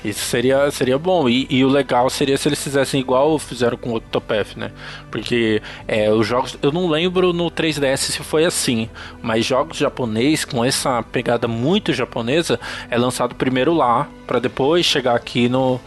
[0.04, 1.28] Isso seria, seria bom.
[1.28, 4.70] E, e, o legal seria se eles fizessem igual fizeram com o Octopath, né?
[5.10, 6.56] Porque é, os jogos.
[6.62, 8.88] Eu não lembro no 3DS se foi assim.
[9.22, 12.58] Mas jogos japonês com essa pegada muito japonesa
[12.90, 15.78] é lançado primeiro lá, para depois chegar aqui no,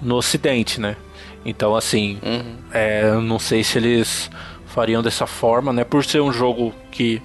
[0.00, 0.96] no ocidente, né?
[1.46, 2.56] Então, assim, uhum.
[2.72, 4.28] é, não sei se eles
[4.66, 5.84] fariam dessa forma, né?
[5.84, 7.22] Por ser um jogo que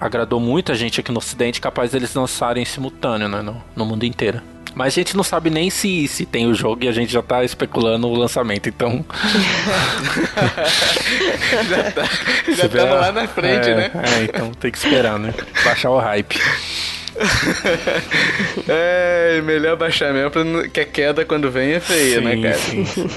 [0.00, 3.42] agradou muita gente aqui no Ocidente, capaz deles lançarem simultâneo, né?
[3.42, 4.40] No, no mundo inteiro.
[4.74, 7.20] Mas a gente não sabe nem se, se tem o jogo e a gente já
[7.20, 9.04] tá especulando o lançamento, então.
[11.68, 12.04] já tá,
[12.56, 13.90] já estamos lá na frente, é, né?
[13.94, 15.34] É, então tem que esperar, né?
[15.64, 16.40] Baixar o hype.
[18.68, 20.30] é, melhor baixar mesmo,
[20.70, 22.58] que a queda quando vem é feia, né, sim, né, cara?
[22.58, 23.10] Sim,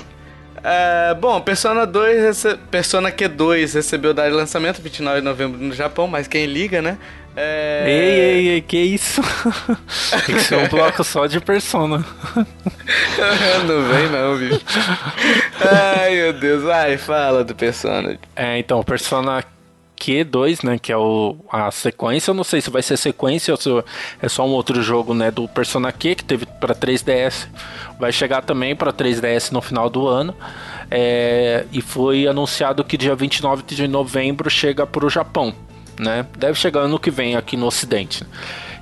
[0.64, 2.56] É, bom, Persona 2, rece...
[2.72, 6.98] Persona Q2 recebeu data de lançamento 29 de novembro no Japão, mas quem liga, né?
[7.36, 7.84] É...
[7.88, 9.22] Ei, ei, ei, que isso?
[10.26, 11.98] Tem que ser um bloco só de Persona.
[13.66, 14.62] não vem não, bicho.
[16.00, 16.64] Ai, meu Deus.
[16.64, 18.20] Vai, fala do Persona.
[18.36, 19.44] É, então, Persona
[20.04, 23.58] Q2, né, que é o, a sequência, eu não sei se vai ser sequência ou
[23.58, 23.70] se
[24.22, 27.48] é só um outro jogo, né, do Persona Q que teve para 3DS,
[27.98, 30.36] vai chegar também para 3DS no final do ano.
[30.92, 35.54] É, e foi anunciado que dia 29 de novembro chega para o Japão,
[35.98, 36.26] né?
[36.38, 38.24] Deve chegar ano que vem aqui no Ocidente.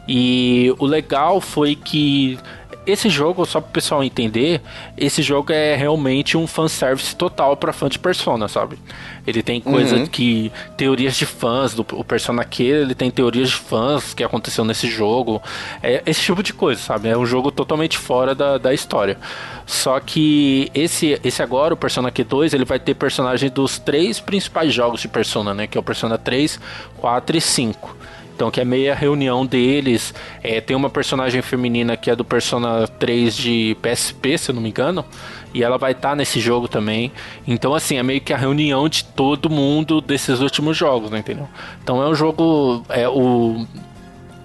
[0.08, 2.38] E o legal foi que
[2.86, 4.60] esse jogo, só para o pessoal entender,
[4.98, 8.78] esse jogo é realmente um fanservice total para fã de Persona, sabe?
[9.26, 10.08] Ele tem coisa uhum.
[10.08, 10.52] que.
[10.76, 14.88] teorias de fãs do o Persona Q, ele tem teorias de fãs que aconteceu nesse
[14.88, 15.42] jogo.
[15.84, 17.08] É esse tipo de coisa, sabe?
[17.10, 19.18] É um jogo totalmente fora da, da história.
[19.66, 24.74] Só que esse, esse agora, o Persona Q2, ele vai ter personagens dos três principais
[24.74, 25.68] jogos de Persona, né?
[25.68, 26.60] Que é o Persona 3,
[26.98, 28.01] 4 e 5.
[28.42, 30.16] Então, que é meio a reunião deles.
[30.42, 34.64] É, tem uma personagem feminina que é do Persona 3 de PSP, se eu não
[34.64, 35.06] me engano.
[35.54, 37.12] E ela vai estar tá nesse jogo também.
[37.46, 41.48] Então, assim, é meio que a reunião de todo mundo desses últimos jogos, né, entendeu?
[41.84, 42.84] Então é um jogo.
[42.90, 43.64] É, o,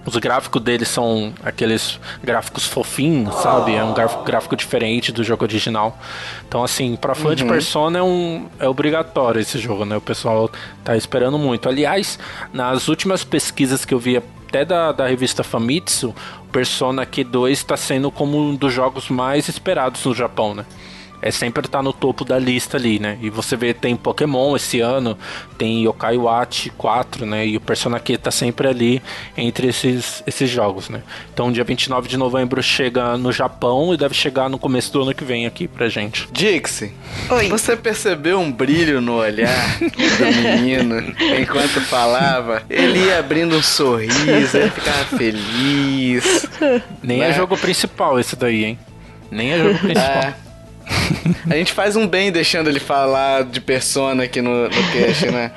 [0.07, 3.75] Os gráficos deles são aqueles gráficos fofinhos, sabe?
[3.75, 5.99] É um gráfico, diferente do jogo original.
[6.47, 7.35] Então, assim, pra fã uhum.
[7.35, 9.97] de Persona é, um, é obrigatório esse jogo, né?
[9.97, 10.49] O pessoal
[10.81, 11.67] tá esperando muito.
[11.67, 12.17] Aliás,
[12.53, 16.15] nas últimas pesquisas que eu vi até da, da revista Famitsu,
[16.53, 20.65] Persona Q2 está sendo como um dos jogos mais esperados no Japão, né?
[21.21, 23.17] É sempre estar tá no topo da lista ali, né?
[23.21, 25.17] E você vê, tem Pokémon esse ano,
[25.57, 27.45] tem Yokai Watch 4, né?
[27.47, 29.01] E o Persona Q tá sempre ali
[29.35, 31.01] entre esses, esses jogos, né?
[31.33, 35.13] Então, dia 29 de novembro chega no Japão e deve chegar no começo do ano
[35.13, 36.27] que vem aqui pra gente.
[36.31, 36.93] Dixie,
[37.29, 37.49] Oi.
[37.49, 42.63] você percebeu um brilho no olhar do menino enquanto falava?
[42.69, 46.47] Ele ia abrindo um sorriso, ele ficava feliz.
[47.01, 47.29] Nem é né?
[47.29, 48.79] é jogo principal esse daí, hein?
[49.31, 50.23] Nem é jogo principal.
[50.23, 50.46] É.
[51.49, 55.51] A gente faz um bem deixando ele falar de persona aqui no, no cast, né?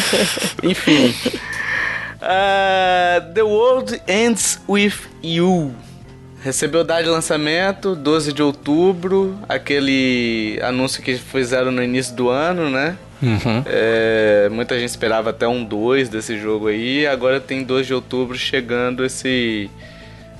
[0.62, 1.14] Enfim.
[2.22, 5.74] Uh, The World Ends With You.
[6.42, 9.38] Recebeu data de lançamento, 12 de outubro.
[9.48, 12.96] Aquele anúncio que fizeram no início do ano, né?
[13.22, 13.62] Uhum.
[13.64, 17.06] É, muita gente esperava até um 2 desse jogo aí.
[17.06, 19.70] Agora tem 2 de outubro chegando esse,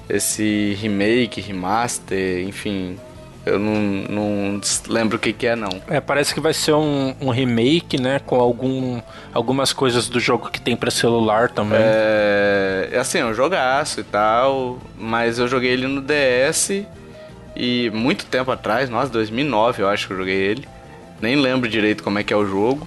[0.09, 2.99] esse remake, remaster, enfim,
[3.45, 3.75] eu não,
[4.09, 5.71] não lembro o que, que é, não.
[5.89, 8.21] É, parece que vai ser um, um remake, né?
[8.25, 9.01] Com algum,
[9.35, 11.79] algumas coisas do jogo que tem para celular também.
[11.81, 16.85] É, é, assim, é um jogaço e tal, mas eu joguei ele no DS
[17.57, 20.69] e muito tempo atrás, nossa, 2009 eu acho que eu joguei ele.
[21.21, 22.87] Nem lembro direito como é que é o jogo.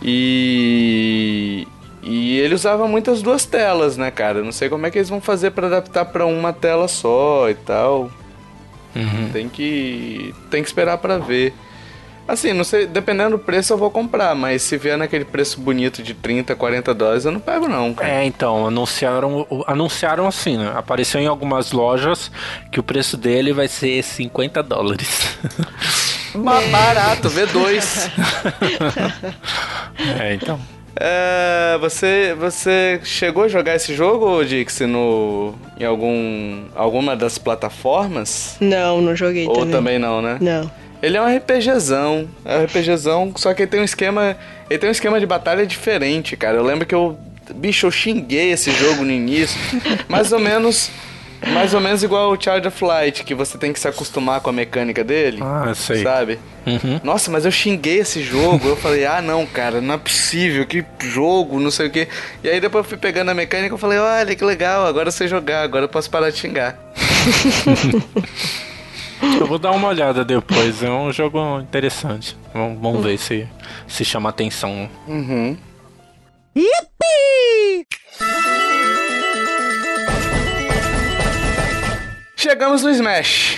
[0.00, 1.66] E
[2.04, 4.42] e ele usava muitas duas telas, né, cara?
[4.42, 7.54] Não sei como é que eles vão fazer para adaptar para uma tela só e
[7.54, 8.10] tal.
[8.94, 9.30] Uhum.
[9.32, 11.54] Tem que tem que esperar para ver.
[12.26, 16.02] Assim, não sei, dependendo do preço eu vou comprar, mas se vier naquele preço bonito
[16.02, 18.10] de 30, 40 dólares, eu não pego não, cara.
[18.10, 20.72] É, então, anunciaram, anunciaram assim, né?
[20.74, 22.30] Apareceu em algumas lojas
[22.70, 25.36] que o preço dele vai ser 50 dólares.
[26.34, 28.10] Barato, V2.
[30.20, 30.60] é, então.
[30.96, 38.56] É, você, você chegou a jogar esse jogo, Dixie, no, em algum, alguma das plataformas?
[38.60, 39.70] Não, não joguei Ou também.
[39.70, 40.38] também não, né?
[40.40, 40.70] Não.
[41.02, 44.36] Ele é um RPGzão, é um RPGzão, só que ele tem um esquema,
[44.70, 46.56] ele tem um esquema de batalha diferente, cara.
[46.58, 47.18] Eu lembro que eu,
[47.54, 49.58] bicho, eu xinguei esse jogo no início,
[50.08, 50.90] mais ou menos
[51.50, 54.50] mais ou menos igual o Child of Light, que você tem que se acostumar com
[54.50, 55.38] a mecânica dele.
[55.42, 56.02] Ah, sei.
[56.02, 56.38] Sabe?
[56.66, 57.00] Uhum.
[57.02, 58.68] Nossa, mas eu xinguei esse jogo.
[58.68, 60.64] eu falei, ah, não, cara, não é possível.
[60.66, 62.08] Que jogo, não sei o quê.
[62.42, 65.12] E aí depois eu fui pegando a mecânica e falei, olha que legal, agora eu
[65.12, 66.78] sei jogar, agora eu posso parar de xingar.
[69.40, 70.82] eu vou dar uma olhada depois.
[70.82, 72.36] É um jogo interessante.
[72.54, 73.48] Vamos, vamos ver se,
[73.88, 74.88] se chama atenção.
[75.08, 75.56] Uhum.
[76.54, 77.81] Yippee!
[82.42, 83.56] Chegamos no Smash.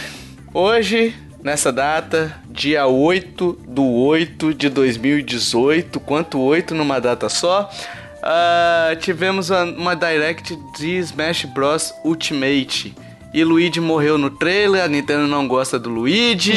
[0.52, 7.70] Hoje, nessa data, dia 8 do 8 de 2018, quanto 8 numa data só,
[8.18, 11.94] uh, tivemos uma direct de Smash Bros.
[12.04, 12.94] Ultimate.
[13.32, 16.52] E Luigi morreu no trailer, a Nintendo não gosta do Luigi.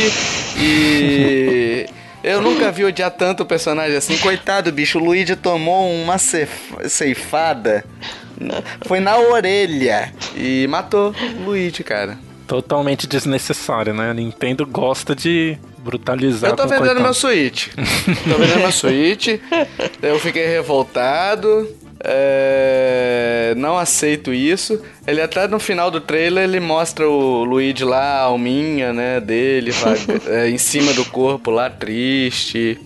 [0.60, 1.86] e.
[2.24, 4.18] Eu nunca vi odiar tanto o personagem assim.
[4.18, 7.84] Coitado, bicho, o Luigi tomou uma ceifada
[8.86, 12.18] foi na orelha e matou o Luigi, cara.
[12.46, 14.12] Totalmente desnecessário, né?
[14.12, 16.52] A Nintendo gosta de brutalizar.
[16.52, 17.02] Eu tô vendendo coitado.
[17.02, 17.68] meu Switch.
[17.76, 19.28] tô vendendo meu Switch.
[20.02, 21.68] Eu fiquei revoltado.
[22.04, 23.54] É...
[23.58, 24.82] não aceito isso.
[25.06, 29.72] Ele até no final do trailer ele mostra o Luigi lá, a alminha, né, dele,
[30.28, 32.80] é, em cima do corpo lá, triste.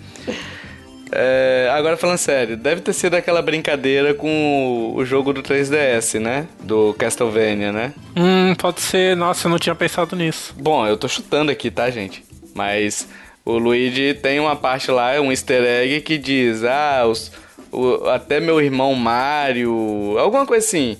[1.13, 6.47] É, agora falando sério, deve ter sido aquela brincadeira com o, jogo do 3DS, né?
[6.63, 7.93] Do Castlevania, né?
[8.15, 9.15] Hum, pode ser.
[9.17, 10.55] Nossa, eu não tinha pensado nisso.
[10.57, 12.23] Bom, eu tô chutando aqui, tá, gente?
[12.55, 13.09] Mas
[13.43, 17.29] o Luigi tem uma parte lá, um easter egg que diz: Ah, os,
[17.71, 20.97] o, até meu irmão Mario, alguma coisa assim.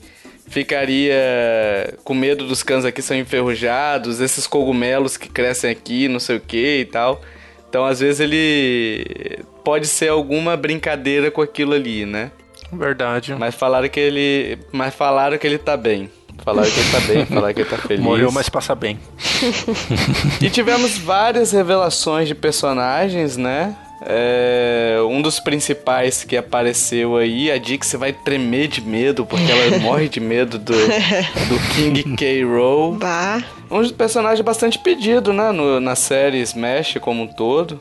[0.48, 6.38] Ficaria com medo dos cães aqui são enferrujados, esses cogumelos que crescem aqui, não sei
[6.38, 7.22] o que e tal.
[7.70, 12.32] Então, às vezes, ele pode ser alguma brincadeira com aquilo ali, né?
[12.70, 13.34] Verdade.
[13.34, 14.60] Mas falaram que ele.
[14.74, 16.10] Mas falaram que ele tá bem.
[16.44, 18.04] Falaram que ele tá bem, falaram que ele tá feliz.
[18.04, 19.00] Morreu, mas passa bem.
[20.42, 23.76] e tivemos várias revelações de personagens, né?
[24.04, 29.78] É, um dos principais que apareceu aí, a Dixie vai tremer de medo, porque ela
[29.80, 32.44] morre de medo do, do King K.
[32.44, 32.98] Rool.
[33.70, 35.52] Um personagem bastante pedido, né?
[35.52, 37.80] No, na série Smash como um todo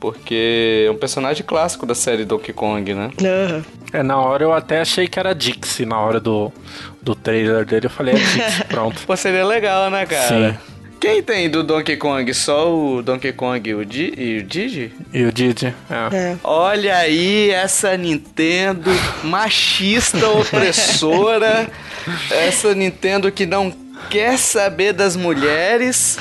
[0.00, 3.10] Porque é um personagem clássico da série Donkey Kong, né?
[3.20, 3.64] Aham.
[3.92, 6.52] É, na hora eu até achei que era Dixie, na hora do,
[7.00, 9.00] do trailer dele eu falei, é Dixie, pronto.
[9.06, 10.52] Pô, seria legal, né, cara?
[10.52, 10.73] Sim.
[11.04, 12.32] Quem tem do Donkey Kong?
[12.32, 14.90] Só o Donkey Kong e o, Di e o Digi?
[15.12, 16.16] E o Didi, é.
[16.16, 16.36] É.
[16.42, 18.90] Olha aí essa Nintendo
[19.22, 21.68] machista opressora,
[22.32, 23.70] essa Nintendo que não
[24.08, 26.18] quer saber das mulheres,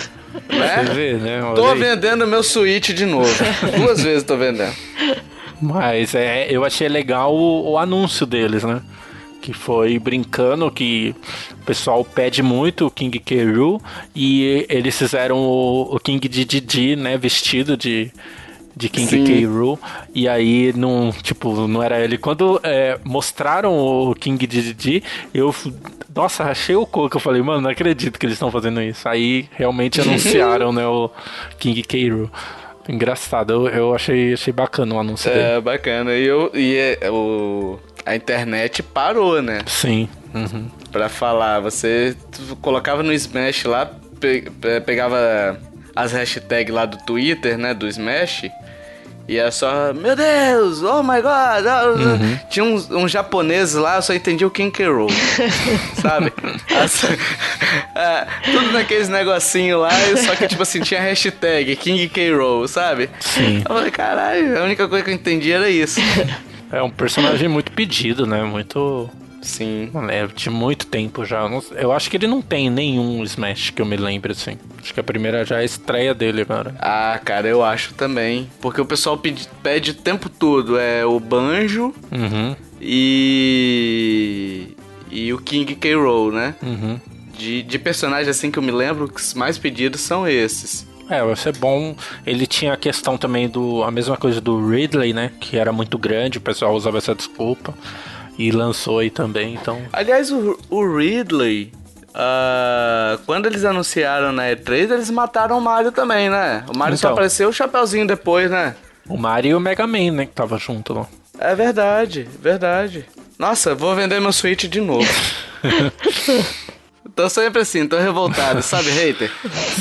[0.50, 0.84] né?
[0.93, 1.41] vê, né?
[1.41, 1.80] Olha Tô aí.
[1.80, 3.34] vendendo meu Switch de novo.
[3.78, 4.76] Duas vezes tô vendendo.
[5.62, 8.82] Mas é, eu achei legal o, o anúncio deles, né?
[9.43, 11.13] Que foi brincando que
[11.51, 13.43] o pessoal pede muito o King K.
[13.43, 13.82] Rool
[14.15, 17.17] e eles fizeram o, o King Didi, né?
[17.17, 18.10] Vestido de,
[18.73, 19.25] de King Sim.
[19.25, 19.45] K.
[19.45, 19.77] Rool.
[20.15, 22.17] E aí, não, tipo, não era ele.
[22.17, 25.03] Quando é, mostraram o King Didi,
[25.34, 25.53] eu.
[26.15, 27.17] Nossa, achei o coco.
[27.17, 29.10] Eu falei, mano, não acredito que eles estão fazendo isso.
[29.10, 30.88] Aí realmente anunciaram, né?
[30.88, 31.12] O
[31.60, 32.10] King K.
[32.10, 32.29] Rool.
[32.88, 35.43] Engraçado, eu, eu achei, achei bacana o anúncio dele.
[35.43, 36.13] É, bacana.
[36.13, 39.60] E, eu, e é, o, a internet parou, né?
[39.68, 40.08] Sim.
[40.34, 40.70] Uhum.
[40.92, 41.60] Pra falar.
[41.60, 42.16] Você
[42.62, 43.86] colocava no Smash lá,
[44.20, 45.60] pe- pe- pegava
[45.96, 47.74] as hashtags lá do Twitter, né?
[47.74, 48.50] Do Smash.
[49.26, 51.63] E era só, meu Deus, oh my god.
[51.66, 54.86] oh, Tinha uns, uns japoneses lá, eu só entendia o King K.
[54.89, 55.08] Rool,
[56.02, 56.34] sabe?
[56.76, 57.06] As-
[57.96, 62.32] é, tudo naqueles negocinho lá, e só que tipo assim, tinha hashtag King K.
[62.68, 63.10] Sabe?
[63.22, 63.60] Sim.
[63.60, 66.02] Eu falei, caralho, a única coisa que eu entendi era isso.
[66.74, 68.44] É um personagem muito pedido, né?
[68.44, 69.10] Muito.
[69.44, 69.92] Sim.
[70.10, 71.48] É, de muito tempo já.
[71.76, 74.58] Eu acho que ele não tem nenhum Smash que eu me lembre, assim.
[74.82, 76.74] Acho que a primeira já é a estreia dele agora.
[76.80, 78.50] Ah, cara, eu acho também.
[78.60, 80.80] Porque o pessoal pede, pede o tempo todo.
[80.80, 84.70] É o Banjo Uhum, e.
[85.12, 85.94] E o King K.
[85.94, 86.56] Rool, né?
[86.64, 87.00] uhum.
[87.38, 90.88] De, de personagens assim que eu me lembro, os mais pedidos são esses.
[91.10, 91.96] É, vai ser bom.
[92.26, 93.84] Ele tinha a questão também do.
[93.84, 95.32] A mesma coisa do Ridley, né?
[95.39, 97.74] Que era muito grande, o pessoal usava essa desculpa.
[98.38, 99.82] E lançou aí também, então.
[99.92, 101.72] Aliás, o, o Ridley.
[102.16, 106.63] ah, quando eles anunciaram na E3, eles mataram o Mario também, né?
[106.74, 107.12] O Mario só Então.
[107.13, 108.76] apareceu o Chapeuzinho depois, né?
[109.08, 110.26] O Mario e o Mega Man, né?
[110.26, 111.06] Que tava junto lá.
[111.38, 113.06] É verdade, verdade.
[113.38, 115.08] Nossa, vou vender meu Switch de novo.
[117.15, 119.32] tô sempre assim, tô revoltado, sabe, hater?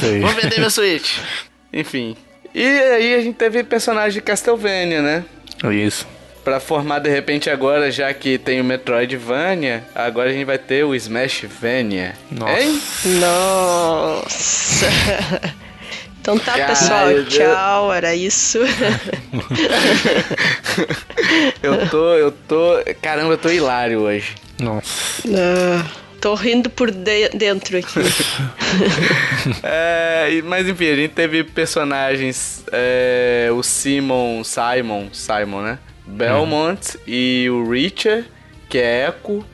[0.01, 0.21] Sei.
[0.21, 1.19] Vou vender meu Switch.
[1.73, 2.17] Enfim.
[2.55, 5.25] E aí a gente teve personagem de Castlevania, né?
[5.71, 6.07] Isso.
[6.45, 10.85] Pra formar de repente agora, já que tem o Metroidvania, agora a gente vai ter
[10.85, 12.15] o Smashvania.
[12.31, 12.61] Nossa.
[12.61, 12.83] Hein?
[13.21, 14.87] Nossa.
[16.23, 17.11] Então tá, Caralho, pessoal.
[17.11, 18.61] eu- Tchau, era isso.
[21.63, 22.75] Eu tô, eu tô.
[23.01, 24.35] Caramba, eu tô hilário hoje.
[24.61, 25.23] Nossa.
[25.29, 25.85] Ah,
[26.23, 27.99] tô rindo por de- dentro aqui.
[29.63, 32.65] É, mas enfim, a gente teve personagens.
[32.73, 34.43] é, o Simon.
[34.45, 35.09] Simon.
[35.13, 35.79] Simon, né?
[36.07, 38.25] Belmont e o Richard,
[38.69, 39.45] que é Echo.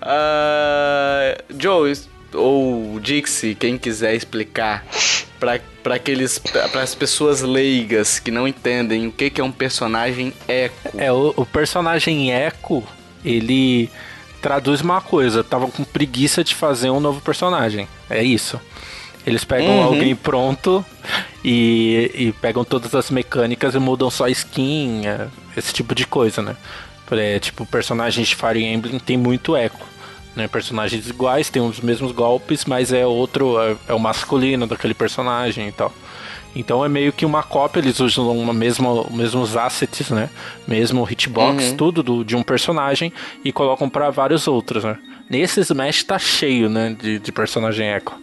[0.00, 1.92] Ah, Joe,
[2.34, 4.84] ou Dixie, quem quiser explicar
[5.40, 6.38] pra, pra aqueles.
[6.38, 10.74] para as pessoas leigas que não entendem o que, que é um personagem Echo.
[10.98, 12.82] É, o, o personagem Echo,
[13.24, 13.88] ele
[14.42, 15.42] traduz uma coisa.
[15.42, 17.88] Tava com preguiça de fazer um novo personagem.
[18.10, 18.60] É isso.
[19.24, 19.82] Eles pegam Uhum.
[19.84, 20.84] alguém pronto
[21.44, 26.04] e, e pegam todas as mecânicas e mudam só a skin, é, esse tipo de
[26.06, 26.56] coisa, né?
[27.12, 29.86] É, tipo, personagens de Fire Emblem tem muito eco.
[30.34, 30.48] Né?
[30.48, 35.68] Personagens iguais, tem os mesmos golpes, mas é outro, é, é o masculino daquele personagem
[35.68, 35.92] e tal.
[36.54, 40.28] Então é meio que uma cópia, eles usam uma mesma, os mesmos assets, né?
[40.68, 41.76] Mesmo hitbox, Uhum.
[41.76, 43.12] tudo do, de um personagem
[43.44, 44.98] e colocam pra vários outros, né?
[45.30, 46.94] Nesse Smash tá cheio, né?
[47.00, 48.20] De, de personagem eco.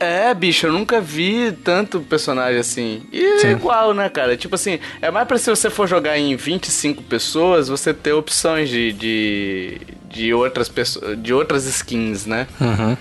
[0.00, 3.02] É, bicho, eu nunca vi tanto personagem assim.
[3.12, 3.50] E é Sim.
[3.50, 4.36] igual, né, cara?
[4.36, 8.68] Tipo assim, é mais pra se você for jogar em 25 pessoas, você ter opções
[8.68, 12.46] de, de, de outras pessoas, de outras skins, né?
[12.60, 12.96] Uhum.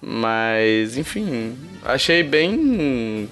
[0.00, 1.54] Mas, enfim,
[1.84, 3.28] achei bem.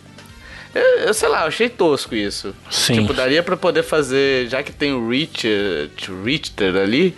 [0.75, 2.55] Eu, eu sei lá, eu achei tosco isso.
[2.71, 2.95] Sim.
[2.95, 5.93] Tipo, daria pra poder fazer, já que tem o Richard,
[6.25, 7.15] Richter ali,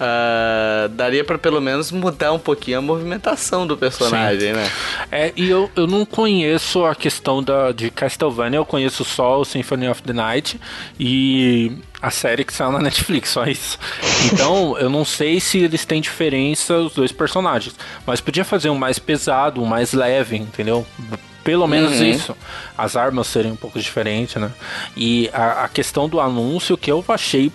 [0.00, 4.70] ah, daria pra pelo menos mudar um pouquinho a movimentação do personagem, né?
[5.10, 9.44] É, e eu, eu não conheço a questão da, de Castlevania, eu conheço só o
[9.44, 10.60] Symphony of the Night
[11.00, 13.78] e a série que saiu na Netflix, só isso.
[14.32, 17.74] Então, eu não sei se eles têm diferença os dois personagens,
[18.06, 20.86] mas podia fazer um mais pesado, um mais leve, entendeu?
[21.42, 22.04] Pelo menos Uhum.
[22.06, 22.36] isso.
[22.76, 24.50] As armas serem um pouco diferentes, né?
[24.96, 27.50] E a, a questão do anúncio que eu achei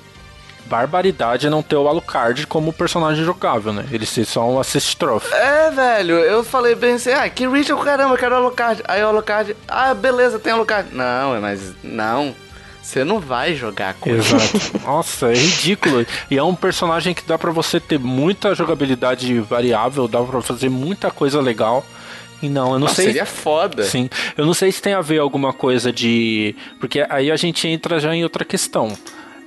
[0.66, 3.86] barbaridade é não ter o Alucard como personagem jogável, né?
[3.92, 5.32] Ele ser só um assist trophy.
[5.34, 8.82] É, velho, eu falei bem assim, ah, que Richard, caramba, eu quero Alucard.
[8.88, 10.90] Aí o Alucard, ah, beleza, tem Alucard.
[10.94, 12.34] Não, mas não,
[12.84, 14.78] você não vai jogar com Exato.
[14.86, 16.06] Nossa, é ridículo.
[16.30, 20.70] E é um personagem que dá para você ter muita jogabilidade variável, dá para fazer
[20.70, 21.86] muita coisa legal.
[22.42, 23.06] E não, eu não sei.
[23.06, 23.86] Seria foda.
[23.86, 24.10] Sim.
[24.36, 26.54] Eu não sei se tem a ver alguma coisa de.
[26.78, 28.92] Porque aí a gente entra já em outra questão.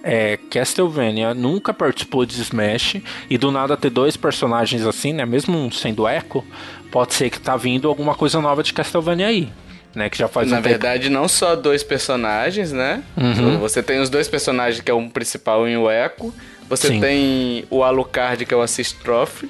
[0.02, 2.96] É, Castlevania nunca participou de Smash
[3.28, 5.26] e do nada ter dois personagens assim, né?
[5.26, 6.42] Mesmo sendo Echo,
[6.90, 9.52] pode ser que tá vindo alguma coisa nova de Castlevania aí.
[9.96, 11.14] Né, que já faz Na um verdade, tempo.
[11.14, 13.02] não só dois personagens, né?
[13.16, 13.58] Uhum.
[13.60, 16.34] Você tem os dois personagens, que é um principal e o Echo.
[16.68, 17.00] Você Sim.
[17.00, 19.48] tem o Alucard, que é o Assist Trophy.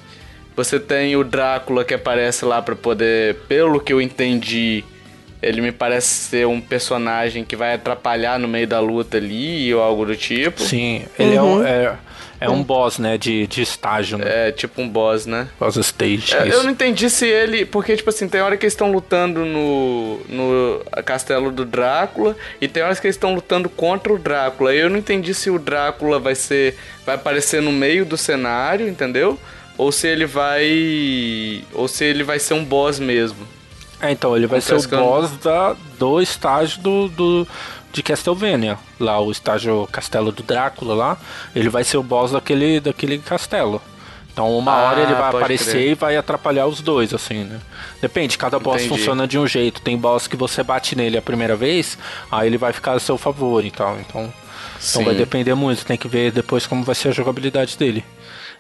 [0.54, 4.84] Você tem o Drácula, que aparece lá para poder, pelo que eu entendi,
[5.42, 9.82] ele me parece ser um personagem que vai atrapalhar no meio da luta ali ou
[9.82, 10.62] algo do tipo.
[10.62, 11.66] Sim, ele uhum.
[11.66, 11.96] é, é,
[12.40, 13.16] é, um boss, né?
[13.16, 14.48] De, de estágio, né?
[14.48, 15.48] É, tipo um boss, né?
[15.58, 16.34] Boss stage.
[16.34, 17.64] É, eu não entendi se ele.
[17.64, 22.68] Porque, tipo assim, tem hora que eles estão lutando no, no castelo do Drácula e
[22.68, 24.74] tem horas que eles estão lutando contra o Drácula.
[24.74, 26.76] Eu não entendi se o Drácula vai ser.
[27.04, 29.38] vai aparecer no meio do cenário, entendeu?
[29.78, 31.64] Ou se ele vai.
[31.72, 33.46] Ou se ele vai ser um boss mesmo.
[34.00, 37.48] É, então, ele vai ser o boss da, do estágio do, do,
[37.96, 38.78] de Castlevania.
[39.00, 41.18] Lá, o estágio Castelo do Drácula lá.
[41.54, 43.80] Ele vai ser o boss daquele, daquele castelo.
[44.30, 45.90] Então, uma ah, hora ele vai aparecer crer.
[45.92, 47.58] e vai atrapalhar os dois, assim, né?
[48.02, 48.90] Depende, cada boss Entendi.
[48.90, 49.80] funciona de um jeito.
[49.80, 51.96] Tem boss que você bate nele a primeira vez,
[52.30, 53.98] aí ele vai ficar a seu favor e tal.
[53.98, 54.30] Então,
[54.90, 55.86] então vai depender muito.
[55.86, 58.04] Tem que ver depois como vai ser a jogabilidade dele.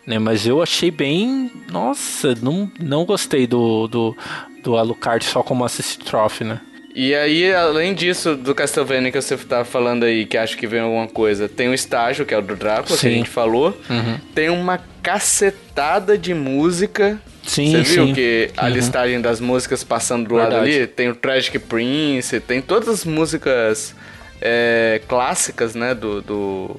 [0.06, 1.52] Né, mas eu achei bem.
[1.70, 4.16] Nossa, não, não gostei do, do,
[4.62, 6.60] do Alucard só como assist trophy, né?
[6.98, 10.80] E aí, além disso, do Castlevania que você tá falando aí, que acho que vem
[10.80, 13.08] alguma coisa, tem o estágio, que é o do Drácula, sim.
[13.08, 13.78] que a gente falou.
[13.90, 14.18] Uhum.
[14.34, 17.20] Tem uma cacetada de música.
[17.44, 18.14] Sim, Você viu sim.
[18.14, 18.70] que a uhum.
[18.70, 20.54] listagem das músicas passando do Verdade.
[20.54, 20.86] lado ali?
[20.86, 23.94] Tem o Tragic Prince, tem todas as músicas
[24.40, 26.76] é, clássicas, né, do, do,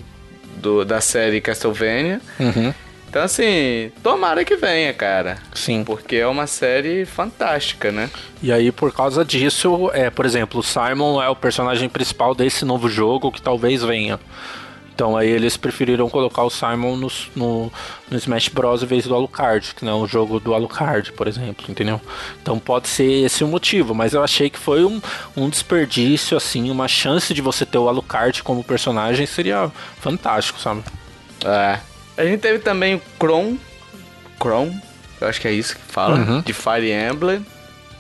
[0.56, 2.20] do, da série Castlevania.
[2.40, 2.74] Uhum.
[3.10, 5.38] Então, assim, tomara que venha, cara.
[5.54, 5.84] Sim.
[5.84, 8.10] Porque é uma série fantástica, né?
[8.44, 12.66] E aí, por causa disso, é, por exemplo, o Simon é o personagem principal desse
[12.66, 14.20] novo jogo que talvez venha.
[14.98, 17.72] Então aí eles preferiram colocar o Simon no, no,
[18.10, 18.82] no, Smash Bros.
[18.82, 22.02] em vez do Alucard, que não é o jogo do Alucard, por exemplo, entendeu?
[22.42, 25.00] Então pode ser esse o motivo, mas eu achei que foi um,
[25.36, 30.84] um desperdício, assim, uma chance de você ter o Alucard como personagem seria fantástico, sabe?
[31.46, 31.78] É.
[32.18, 33.58] A gente teve também o Kron.
[34.40, 34.74] Kron,
[35.22, 36.42] eu acho que é isso que fala, uhum.
[36.42, 37.46] de Fire Emblem,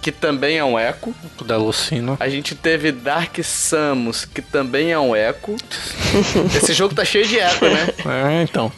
[0.01, 1.13] que também é um eco.
[1.45, 2.17] Da Lucina.
[2.19, 5.55] A gente teve Dark Samus, que também é um eco.
[6.55, 7.87] Esse jogo tá cheio de eco, né?
[8.05, 8.71] É, então.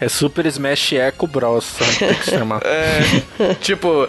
[0.00, 1.74] É Super Smash Echo Bros.
[1.98, 2.62] Tem que chamar.
[2.64, 4.08] É, tipo,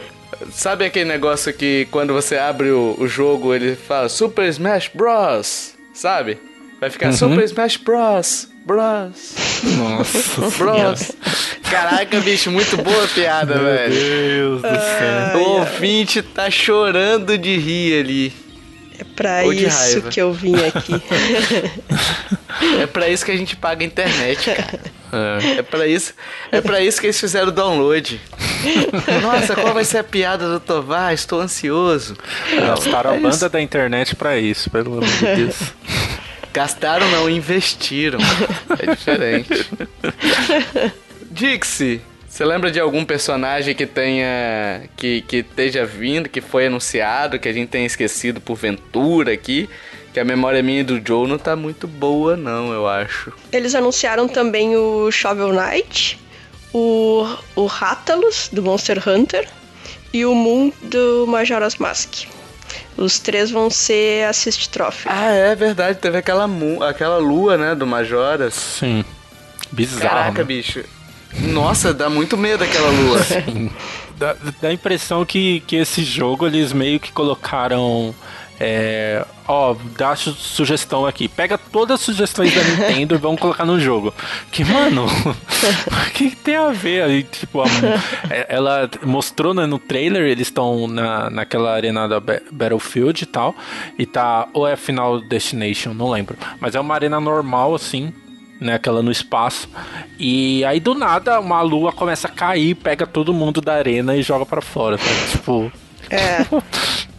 [0.52, 5.74] sabe aquele negócio que quando você abre o, o jogo ele fala Super Smash Bros.
[5.94, 6.38] Sabe?
[6.80, 7.14] Vai ficar uhum.
[7.14, 8.51] Super Smash Bros.
[8.66, 9.36] Bros.
[9.78, 10.42] Nossa.
[10.58, 11.12] Bros.
[11.70, 13.94] Caraca, bicho, muito boa a piada, Meu velho.
[13.94, 15.38] Meu Deus do céu.
[15.38, 18.34] O ouvinte tá chorando de rir ali.
[19.00, 20.94] É pra isso que eu vim aqui.
[22.80, 24.80] é pra isso que a gente paga a internet, cara.
[25.12, 26.14] É, é pra isso,
[26.52, 28.22] é pra isso que eles fizeram o download.
[29.22, 31.14] Nossa, qual vai ser a piada do Tovar?
[31.14, 32.16] Estou ansioso.
[32.56, 35.56] Gastaram é a banda da internet pra isso, pelo amor de Deus.
[36.54, 38.20] Gastaram não, investiram.
[38.80, 39.70] É diferente.
[41.32, 44.84] Dixie, você lembra de algum personagem que tenha.
[44.96, 49.70] que, que esteja vindo, que foi anunciado, que a gente tenha esquecido por ventura aqui?
[50.14, 53.32] Que a memória minha do Joe não tá muito boa, não, eu acho.
[53.52, 56.20] Eles anunciaram também o Shovel Knight,
[56.74, 57.26] o,
[57.56, 59.48] o Rathalos, do Monster Hunter,
[60.14, 62.28] e o Moon do Majora's Mask.
[62.98, 65.08] Os três vão ser assist trophy.
[65.10, 66.00] Ah, é verdade.
[66.00, 66.48] Teve aquela,
[66.88, 68.54] aquela lua, né, do Majoras.
[68.54, 69.04] Sim.
[69.72, 70.02] Bizarro.
[70.02, 70.44] Caraca, né?
[70.44, 70.84] bicho.
[71.40, 73.24] Nossa, dá muito medo aquela lua.
[73.24, 73.72] Sim.
[74.18, 78.14] Dá, dá a impressão que, que esse jogo eles meio que colocaram
[78.64, 81.28] é, ó, dá su sugestão aqui.
[81.28, 84.14] Pega todas as sugestões da Nintendo e vamos colocar no jogo.
[84.52, 85.08] Que, mano,
[85.90, 87.02] o que tem a ver?
[87.02, 87.66] Aí, tipo, a,
[88.30, 93.56] é, ela mostrou né, no trailer, eles estão na, naquela arena da Battlefield e tal.
[93.98, 96.38] E tá, ou é Final Destination, não lembro.
[96.60, 98.14] Mas é uma arena normal, assim,
[98.60, 99.68] né, aquela no espaço.
[100.20, 104.22] E aí do nada uma lua começa a cair, pega todo mundo da arena e
[104.22, 105.32] joga para fora, tá?
[105.32, 105.72] Tipo,
[106.12, 106.46] é.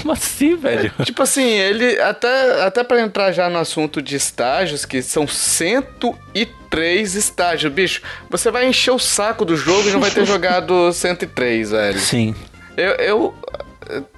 [0.00, 0.92] Como assim, velho?
[1.04, 2.00] Tipo assim, ele.
[2.00, 8.02] Até, até para entrar já no assunto de estágios, que são 103 estágios, bicho.
[8.30, 11.98] Você vai encher o saco do jogo e não vai ter jogado 103, velho.
[11.98, 12.34] Sim.
[12.76, 13.34] Eu, eu,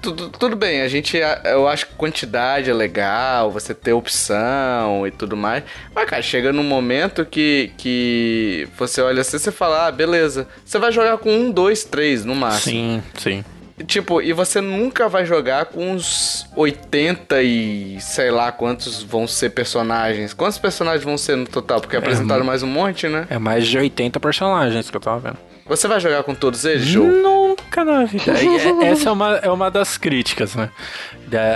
[0.01, 1.17] tudo, tudo bem, a gente.
[1.45, 5.63] Eu acho que quantidade é legal, você ter opção e tudo mais.
[5.95, 10.47] Mas, cara, chega num momento que, que você olha assim e fala, ah, beleza.
[10.65, 12.73] Você vai jogar com um, dois, três no máximo.
[12.73, 13.45] Sim, sim.
[13.83, 19.51] Tipo, e você nunca vai jogar com uns 80 e sei lá quantos vão ser
[19.51, 20.33] personagens.
[20.33, 21.81] Quantos personagens vão ser no total?
[21.81, 23.27] Porque é, apresentaram mais um monte, né?
[23.29, 25.50] É mais de 80 personagens que eu tava vendo.
[25.71, 27.07] Você vai jogar com todos eles, Joe?
[27.07, 28.33] Nunca na vida.
[28.33, 30.69] É, essa é uma, é uma das críticas, né?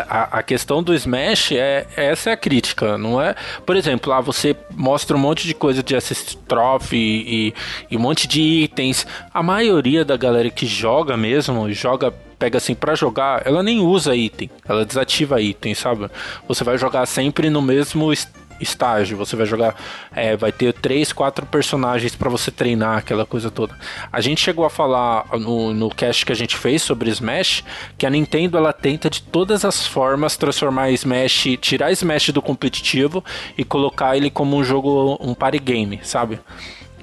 [0.08, 3.36] A, a questão do Smash é essa é a crítica, não é?
[3.66, 7.54] Por exemplo, lá você mostra um monte de coisa de assist trophy e,
[7.92, 9.06] e um monte de itens.
[9.34, 14.16] A maioria da galera que joga mesmo, joga pega assim para jogar, ela nem usa
[14.16, 16.10] item, ela desativa item, sabe?
[16.48, 18.14] Você vai jogar sempre no mesmo
[18.60, 19.18] estágio.
[19.18, 19.76] Você vai jogar,
[20.14, 23.76] é, vai ter três, quatro personagens para você treinar, aquela coisa toda.
[24.12, 27.64] A gente chegou a falar no, no cast que a gente fez sobre Smash
[27.98, 33.24] que a Nintendo ela tenta de todas as formas transformar Smash, tirar Smash do competitivo
[33.58, 36.40] e colocar ele como um jogo, um party game, sabe?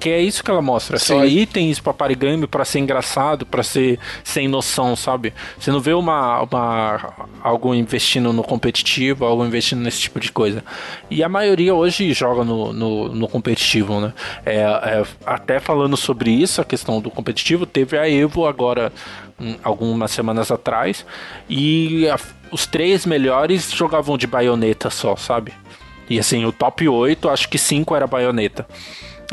[0.03, 0.99] Que é isso que ela mostra.
[0.99, 1.05] Sim.
[1.05, 5.33] Só itens pra parigame pra ser engraçado, pra ser sem noção, sabe?
[5.57, 10.61] Você não vê uma, uma algo investindo no competitivo, algo investindo nesse tipo de coisa.
[11.09, 14.13] E a maioria hoje joga no, no, no competitivo, né?
[14.45, 18.91] É, é, até falando sobre isso, a questão do competitivo, teve a Evo agora,
[19.39, 21.05] um, algumas semanas atrás,
[21.47, 22.19] e a,
[22.51, 25.53] os três melhores jogavam de baioneta só, sabe?
[26.09, 28.67] E assim, o top 8, acho que 5 era baioneta.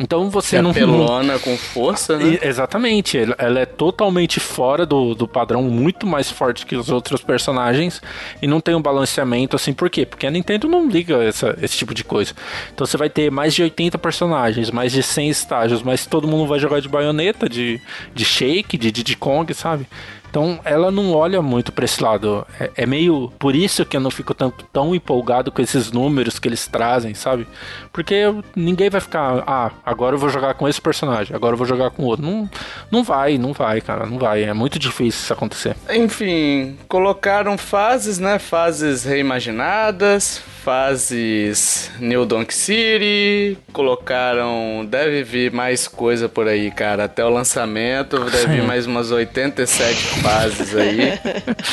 [0.00, 0.72] Então você é não.
[0.72, 2.38] Pelona com força, né?
[2.42, 3.18] Exatamente.
[3.36, 8.00] Ela é totalmente fora do, do padrão, muito mais forte que os outros personagens.
[8.40, 9.74] E não tem um balanceamento assim.
[9.74, 10.06] Por quê?
[10.06, 12.32] Porque a Nintendo não liga essa, esse tipo de coisa.
[12.72, 16.46] Então você vai ter mais de 80 personagens, mais de 100 estágios, mas todo mundo
[16.46, 17.78] vai jogar de baioneta, de,
[18.14, 19.86] de shake, de Diddy Kong, sabe?
[20.30, 22.46] Então ela não olha muito para esse lado.
[22.58, 26.38] É, é, meio por isso que eu não fico tão, tão empolgado com esses números
[26.38, 27.46] que eles trazem, sabe?
[27.92, 28.22] Porque
[28.54, 31.90] ninguém vai ficar, ah, agora eu vou jogar com esse personagem, agora eu vou jogar
[31.90, 32.24] com outro.
[32.24, 32.48] Não,
[32.90, 34.44] não vai, não vai, cara, não vai.
[34.44, 35.76] É muito difícil isso acontecer.
[35.90, 38.38] Enfim, colocaram fases, né?
[38.38, 44.86] Fases reimaginadas, fases New Donk City, colocaram.
[44.88, 47.04] Deve vir mais coisa por aí, cara.
[47.04, 51.18] Até o lançamento, deve vir mais umas 87 fases aí.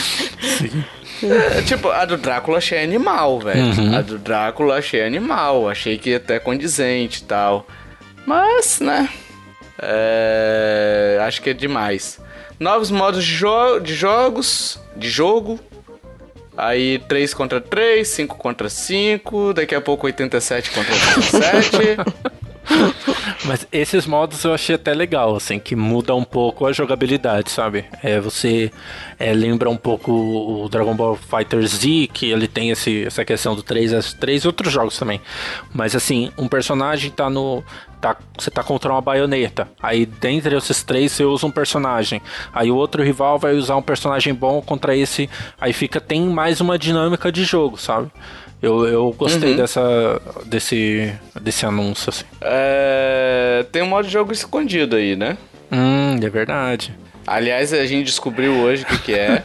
[0.58, 0.84] Sim.
[1.24, 3.62] É, tipo, a do Drácula achei animal, velho.
[3.62, 3.98] Uhum.
[3.98, 5.70] A do Drácula achei animal.
[5.70, 7.68] Achei que ia até condizente e tal.
[8.26, 9.10] Mas, né?
[9.82, 12.20] É, acho que é demais.
[12.60, 14.80] Novos modos de, jo de jogos.
[14.96, 15.60] De jogo.
[16.56, 21.78] Aí 3 contra 3, 5 contra 5, daqui a pouco 87 contra 87.
[23.46, 27.86] Mas esses modos eu achei até legal, assim, que muda um pouco a jogabilidade, sabe?
[28.04, 28.72] É, você
[29.20, 33.56] é, lembra um pouco o Dragon Ball Fighter Z, que ele tem esse, essa questão
[33.56, 35.22] do 3 a 3 outros jogos também.
[35.74, 37.64] Mas assim, um personagem tá no.
[38.00, 39.68] Tá, você tá contra uma baioneta.
[39.82, 42.22] Aí, dentre esses três, você usa um personagem.
[42.54, 45.28] Aí o outro rival vai usar um personagem bom contra esse.
[45.60, 46.00] Aí fica.
[46.00, 48.12] Tem mais uma dinâmica de jogo, sabe?
[48.62, 49.58] Eu, eu gostei uhum.
[49.58, 52.26] dessa, desse, desse anúncio, assim.
[52.42, 55.38] É, tem um modo de jogo escondido aí, né?
[55.72, 56.96] Hum, é verdade.
[57.28, 59.44] Aliás, a gente descobriu hoje o que, que é.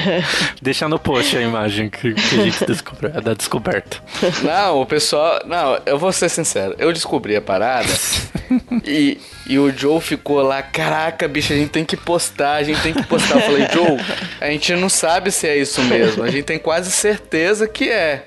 [0.60, 3.96] Deixa no post a imagem que, que a gente descobriu, é da descoberta.
[4.42, 5.40] Não, o pessoal.
[5.46, 6.74] Não, eu vou ser sincero.
[6.78, 7.88] Eu descobri a parada
[8.84, 10.62] e, e o Joe ficou lá.
[10.62, 13.36] Caraca, bicho, a gente tem que postar, a gente tem que postar.
[13.36, 13.98] Eu falei, Joe,
[14.38, 16.22] a gente não sabe se é isso mesmo.
[16.22, 18.26] A gente tem quase certeza que é.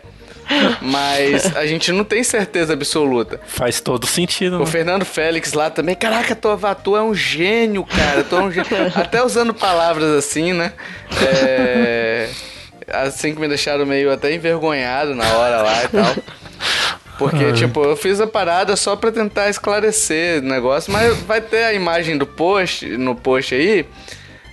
[0.81, 3.39] Mas a gente não tem certeza absoluta.
[3.45, 4.65] Faz todo sentido, O né?
[4.65, 8.23] Fernando Félix lá também, caraca, tua Vatu é um gênio, cara.
[8.23, 8.67] Tu é um gênio.
[8.95, 10.73] Até usando palavras assim, né?
[11.21, 12.29] É...
[12.91, 16.15] Assim que me deixaram meio até envergonhado na hora lá e tal.
[17.17, 17.53] Porque, ah.
[17.53, 21.73] tipo, eu fiz a parada só pra tentar esclarecer o negócio, mas vai ter a
[21.73, 23.85] imagem do post, no post aí,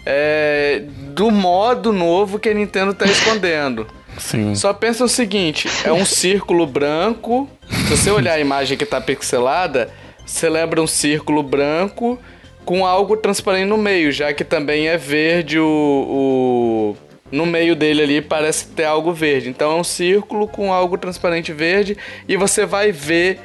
[0.04, 0.82] é,
[1.14, 3.86] do modo novo que a Nintendo tá escondendo.
[4.18, 4.54] Sim.
[4.54, 7.48] Só pensa o seguinte: é um círculo branco.
[7.88, 9.90] Se você olhar a imagem que tá pixelada,
[10.24, 12.18] você lembra um círculo branco
[12.64, 16.96] com algo transparente no meio, já que também é verde o, o,
[17.30, 19.48] no meio dele ali parece ter algo verde.
[19.48, 21.96] Então é um círculo com algo transparente verde
[22.26, 23.40] e você vai ver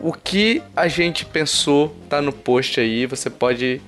[0.00, 3.06] o que a gente pensou tá no post aí.
[3.06, 3.80] Você pode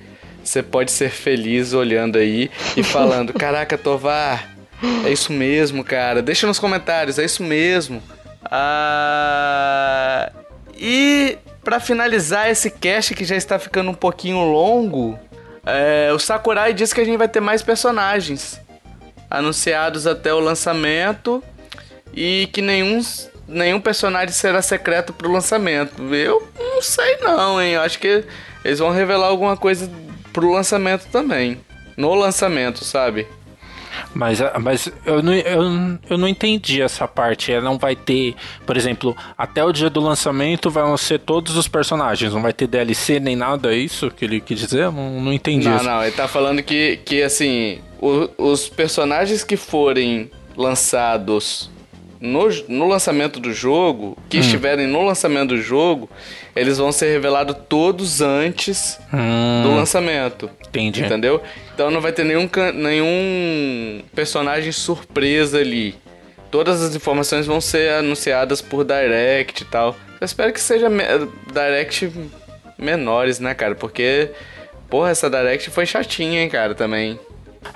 [0.43, 4.58] você pode ser feliz olhando aí e falando: "Caraca, Tovar,
[5.05, 6.21] é isso mesmo, cara.
[6.21, 8.01] Deixa nos comentários, é isso mesmo.
[8.45, 10.31] Ah,
[10.77, 15.19] e para finalizar esse cast que já está ficando um pouquinho longo,
[15.65, 18.59] é, o Sakurai disse que a gente vai ter mais personagens.
[19.29, 21.43] anunciados até o lançamento
[22.13, 22.99] e que nenhum,
[23.47, 26.01] nenhum personagem será secreto pro lançamento.
[26.13, 27.73] Eu não sei não, hein?
[27.73, 28.23] Eu acho que
[28.65, 29.87] eles vão revelar alguma coisa
[30.33, 31.61] pro lançamento também.
[31.95, 33.27] No lançamento, sabe?
[34.13, 35.63] Mas, mas eu, não, eu,
[36.09, 37.51] eu não entendi essa parte.
[37.51, 38.35] Ela não vai ter,
[38.65, 42.33] por exemplo, até o dia do lançamento vão ser todos os personagens.
[42.33, 44.91] Não vai ter DLC nem nada, é isso que ele quis dizer?
[44.91, 45.85] Não, não entendi não, isso.
[45.85, 51.69] Não, ele tá falando que, que assim, o, os personagens que forem lançados
[52.19, 54.41] no, no lançamento do jogo, que hum.
[54.41, 56.09] estiverem no lançamento do jogo,
[56.55, 59.63] eles vão ser revelados todos antes hum.
[59.63, 60.49] do lançamento.
[60.67, 61.03] Entendi.
[61.03, 61.41] Entendeu?
[61.73, 65.95] Então não vai ter nenhum, nenhum personagem surpresa ali.
[66.51, 69.95] Todas as informações vão ser anunciadas por Direct e tal.
[70.19, 71.03] Eu espero que seja me
[71.53, 72.11] Direct
[72.77, 73.75] menores, né, cara?
[73.75, 74.31] Porque,
[74.89, 77.19] porra, essa Direct foi chatinha, hein, cara, também.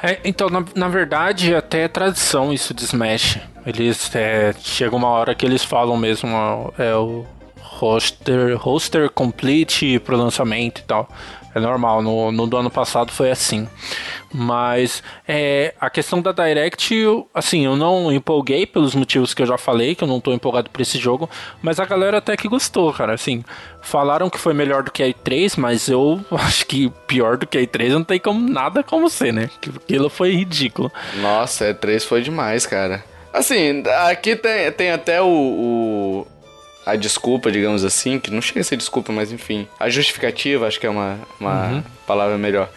[0.01, 3.39] É, então, na, na verdade, até é tradição isso de Smash.
[3.65, 6.29] Eles é, chega uma hora que eles falam mesmo
[6.77, 7.25] é o
[7.61, 11.09] roster, roster complete pro lançamento e tal.
[11.55, 13.67] É normal, no, no do ano passado foi assim.
[14.33, 16.93] Mas é, a questão da Direct,
[17.33, 20.71] assim, eu não empolguei pelos motivos que eu já falei, que eu não tô empolgado
[20.71, 21.29] por esse jogo,
[21.61, 23.13] mas a galera até que gostou, cara.
[23.13, 23.43] Assim,
[23.81, 27.57] falaram que foi melhor do que a E3, mas eu acho que pior do que
[27.57, 29.49] a E3 não tem como nada como ser, né?
[29.83, 30.91] Aquilo foi ridículo.
[31.21, 33.03] Nossa, a E3 foi demais, cara.
[33.31, 36.27] Assim, aqui tem, tem até o, o,
[36.85, 39.67] a desculpa, digamos assim, que não chega a ser desculpa, mas enfim.
[39.79, 41.83] A justificativa, acho que é uma, uma uhum.
[42.05, 42.69] palavra melhor.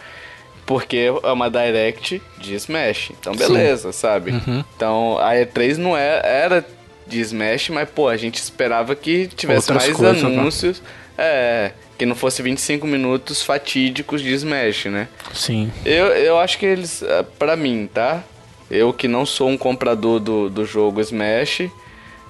[0.65, 3.11] Porque é uma direct de Smash.
[3.11, 3.99] Então, beleza, Sim.
[3.99, 4.31] sabe?
[4.31, 4.63] Uhum.
[4.75, 6.65] Então, a E3 não é, era
[7.07, 10.29] de Smash, mas, pô, a gente esperava que tivesse Outras mais coisas, né?
[10.29, 10.81] anúncios.
[10.81, 10.87] Né?
[11.17, 15.07] É, que não fosse 25 minutos fatídicos de Smash, né?
[15.33, 15.71] Sim.
[15.83, 18.23] Eu, eu acho que eles, é, para mim, tá?
[18.69, 21.69] Eu que não sou um comprador do, do jogo Smash,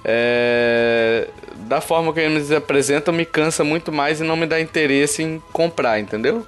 [0.04, 1.28] é,
[1.66, 5.42] da forma que eles apresentam, me cansa muito mais e não me dá interesse em
[5.52, 6.46] comprar, entendeu?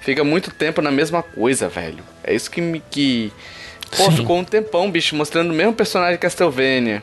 [0.00, 2.02] Fica muito tempo na mesma coisa, velho.
[2.24, 2.82] É isso que me.
[2.90, 3.32] Que...
[3.96, 4.16] Pô, Sim.
[4.16, 7.02] ficou um tempão, bicho, mostrando o mesmo personagem de Castlevania.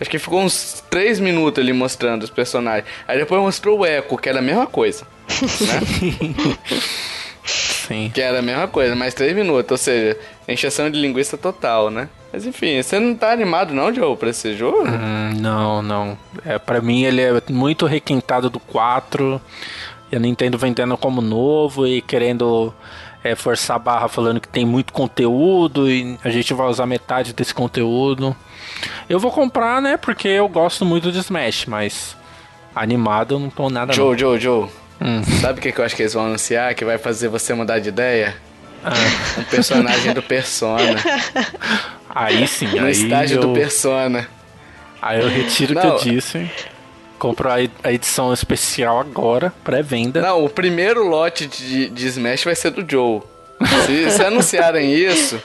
[0.00, 2.86] Acho que ficou uns 3 minutos ali mostrando os personagens.
[3.08, 5.06] Aí depois mostrou o Echo, que era a mesma coisa.
[5.28, 6.56] Né?
[7.44, 8.10] Sim.
[8.12, 9.70] Que era a mesma coisa, mais 3 minutos.
[9.70, 10.18] Ou seja,
[10.48, 12.08] encheção de linguiça total, né?
[12.36, 14.86] Mas enfim, você não tá animado não, Joe, pra esse jogo?
[14.86, 16.18] Hum, não, não.
[16.44, 19.40] É, pra mim ele é muito requintado do 4.
[20.12, 22.74] E a Nintendo vendendo como novo e querendo
[23.24, 27.32] é, forçar a barra falando que tem muito conteúdo e a gente vai usar metade
[27.32, 28.36] desse conteúdo.
[29.08, 29.96] Eu vou comprar, né?
[29.96, 32.14] Porque eu gosto muito de Smash, mas
[32.74, 33.94] animado eu não tô nada.
[33.94, 34.18] Joe, não.
[34.18, 34.68] Joe, Joe.
[35.00, 35.22] Hum.
[35.40, 37.78] Sabe o que, que eu acho que eles vão anunciar que vai fazer você mudar
[37.78, 38.36] de ideia?
[38.84, 38.92] Ah.
[39.40, 41.00] Um personagem do Persona.
[42.16, 42.92] Aí sim, no aí.
[42.92, 43.40] estágio eu...
[43.42, 44.26] do Persona.
[45.02, 46.50] Aí eu retiro o que eu disse.
[47.18, 50.22] Compro a edição especial agora, pré-venda.
[50.22, 53.20] Não, o primeiro lote de, de Smash vai ser do Joe.
[53.86, 55.40] Se, se anunciarem isso,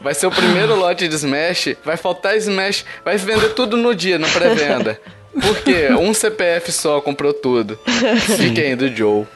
[0.00, 1.76] vai ser o primeiro lote de Smash.
[1.84, 5.00] Vai faltar Smash, vai vender tudo no dia, na pré-venda.
[5.32, 5.88] Por quê?
[5.92, 7.78] Um CPF só comprou tudo.
[8.36, 9.26] Fiquem do Joe.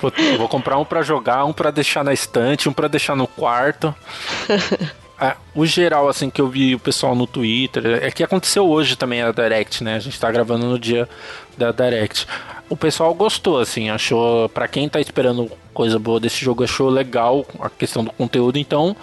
[0.00, 3.26] Vou, vou comprar um para jogar, um para deixar na estante, um para deixar no
[3.26, 3.94] quarto.
[5.20, 8.96] É, o geral, assim, que eu vi o pessoal no Twitter, é que aconteceu hoje
[8.96, 9.94] também a Direct, né?
[9.94, 11.08] A gente tá gravando no dia
[11.56, 12.26] da Direct.
[12.68, 17.46] O pessoal gostou, assim, achou, para quem tá esperando coisa boa desse jogo, achou legal
[17.60, 18.96] a questão do conteúdo, então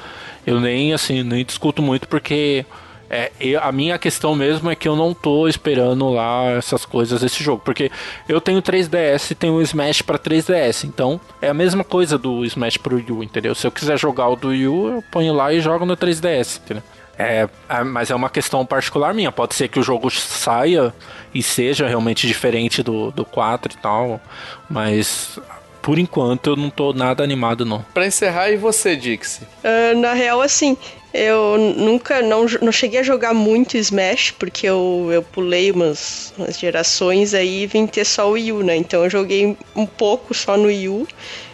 [0.46, 2.66] eu nem, assim, nem discuto muito, porque
[3.14, 3.30] é,
[3.62, 7.62] a minha questão mesmo é que eu não tô esperando lá essas coisas desse jogo.
[7.64, 7.92] Porque
[8.28, 10.86] eu tenho 3DS e tenho o Smash para 3DS.
[10.86, 13.54] Então é a mesma coisa do Smash pro Wii U, entendeu?
[13.54, 16.62] Se eu quiser jogar o do Wii U, eu ponho lá e jogo no 3DS,
[16.64, 16.84] entendeu?
[17.20, 19.32] É, é, mas é uma questão particular minha.
[19.32, 20.94] Pode ser que o jogo saia
[21.34, 24.22] e seja realmente diferente do, do 4 e tal.
[24.70, 25.38] Mas
[25.82, 27.84] por enquanto eu não tô nada animado, não.
[27.94, 29.44] Pra encerrar, e você, Dixie?
[29.64, 30.78] Uh, na real, assim,
[31.14, 36.58] eu nunca, não, não cheguei a jogar muito Smash, porque eu, eu pulei umas, umas
[36.58, 38.76] gerações aí e vim ter só o Wii U, né?
[38.76, 41.08] Então eu joguei um pouco só no Wii U.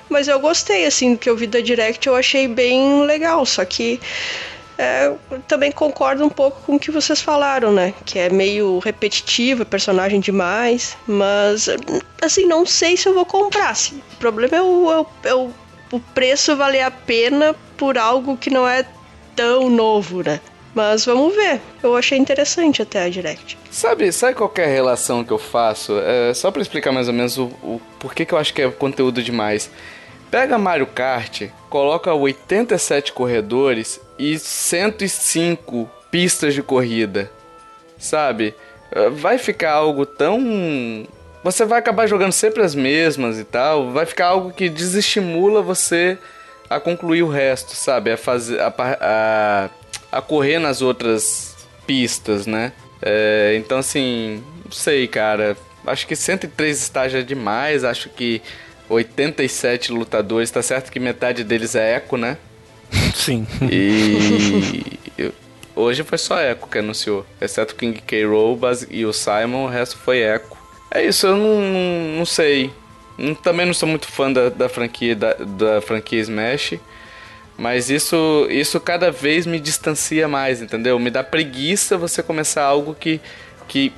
[0.09, 3.45] Mas eu gostei, assim, do que eu vi da Direct, eu achei bem legal.
[3.45, 3.99] Só que
[4.77, 5.11] é,
[5.47, 7.93] também concordo um pouco com o que vocês falaram, né?
[8.05, 10.95] Que é meio repetitivo, é personagem demais.
[11.07, 11.67] Mas,
[12.21, 13.71] assim, não sei se eu vou comprar.
[13.71, 14.01] Assim.
[14.13, 15.51] O problema é o, é o, é o,
[15.91, 18.85] o preço valer a pena por algo que não é
[19.35, 20.39] tão novo, né?
[20.75, 21.59] Mas vamos ver.
[21.81, 23.57] Eu achei interessante até a Direct.
[23.71, 25.97] Sabe, sabe qual é a relação que eu faço?
[25.97, 28.69] É, só para explicar mais ou menos o, o porquê que eu acho que é
[28.69, 29.71] conteúdo demais.
[30.29, 37.31] Pega Mario Kart, coloca 87 corredores e 105 pistas de corrida.
[37.97, 38.53] Sabe?
[39.13, 41.07] Vai ficar algo tão.
[41.43, 43.91] Você vai acabar jogando sempre as mesmas e tal.
[43.91, 46.17] Vai ficar algo que desestimula você
[46.69, 48.11] a concluir o resto, sabe?
[48.11, 48.59] A fazer.
[48.59, 49.69] A, a,
[50.11, 51.55] a correr nas outras
[51.85, 52.73] pistas, né?
[53.01, 55.55] É, então, assim, não sei, cara.
[55.85, 57.83] Acho que 103 estágios é demais.
[57.83, 58.41] Acho que
[58.89, 62.37] 87 lutadores, tá certo que metade deles é Eco, né?
[63.13, 63.45] Sim.
[63.69, 65.31] E
[65.75, 68.25] hoje foi só Eco que anunciou, exceto King K.
[68.25, 68.59] Rool
[68.89, 70.57] e o Simon, o resto foi Eco.
[70.89, 72.71] É isso, eu não, não, não sei.
[73.43, 76.75] Também não sou muito fã da, da franquia da, da franquia Smash.
[77.57, 80.99] Mas isso, isso cada vez me distancia mais, entendeu?
[80.99, 83.19] Me dá preguiça você começar algo que,
[83.67, 83.91] que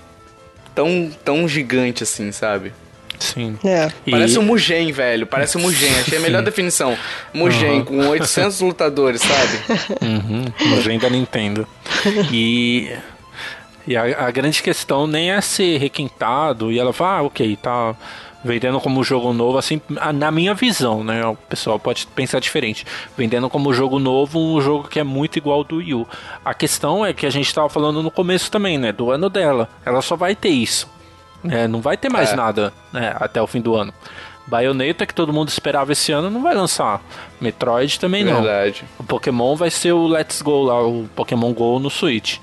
[0.74, 2.72] tão, tão gigante assim, sabe?
[3.20, 3.58] Sim.
[3.64, 3.92] É.
[4.10, 4.40] Parece e...
[4.40, 5.28] um Mugen, velho.
[5.28, 6.00] Parece um Mugen.
[6.00, 6.98] Achei a melhor definição.
[7.34, 7.86] Mugen uhum.
[7.86, 9.60] com 800 lutadores, sabe?
[10.02, 10.46] Uhum.
[10.70, 11.68] Mugen da Nintendo.
[12.32, 12.92] E...
[13.88, 17.96] E a, a, grande questão nem é ser requintado e ela fala, ah, ok, tá
[18.44, 19.82] vendendo como jogo novo, assim,
[20.14, 21.26] na minha visão, né?
[21.26, 22.86] O pessoal pode pensar diferente.
[23.18, 26.08] Vendendo como jogo novo um jogo que é muito igual ao do Wii U.
[26.44, 28.92] A questão é que a gente estava falando no começo também, né?
[28.92, 29.68] Do ano dela.
[29.86, 30.88] Ela só vai ter isso.
[31.44, 31.68] Né?
[31.68, 32.36] Não vai ter mais é.
[32.36, 33.16] nada né?
[33.20, 33.94] até o fim do ano.
[34.48, 37.02] Bayonetta, que todo mundo esperava esse ano, não vai lançar.
[37.40, 38.46] Metroid também Verdade.
[38.46, 38.52] não.
[38.52, 38.86] Verdade.
[38.98, 42.40] O Pokémon vai ser o Let's Go lá, o Pokémon Go no Switch.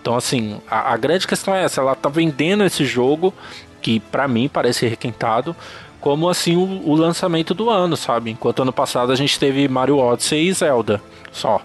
[0.00, 3.34] Então, assim, a, a grande questão é essa: ela tá vendendo esse jogo
[3.82, 5.54] que para mim parece requentado,
[6.00, 8.30] como assim o, o, lançamento do ano, sabe?
[8.30, 11.60] Enquanto ano passado a gente teve Mario Odyssey e Zelda, só.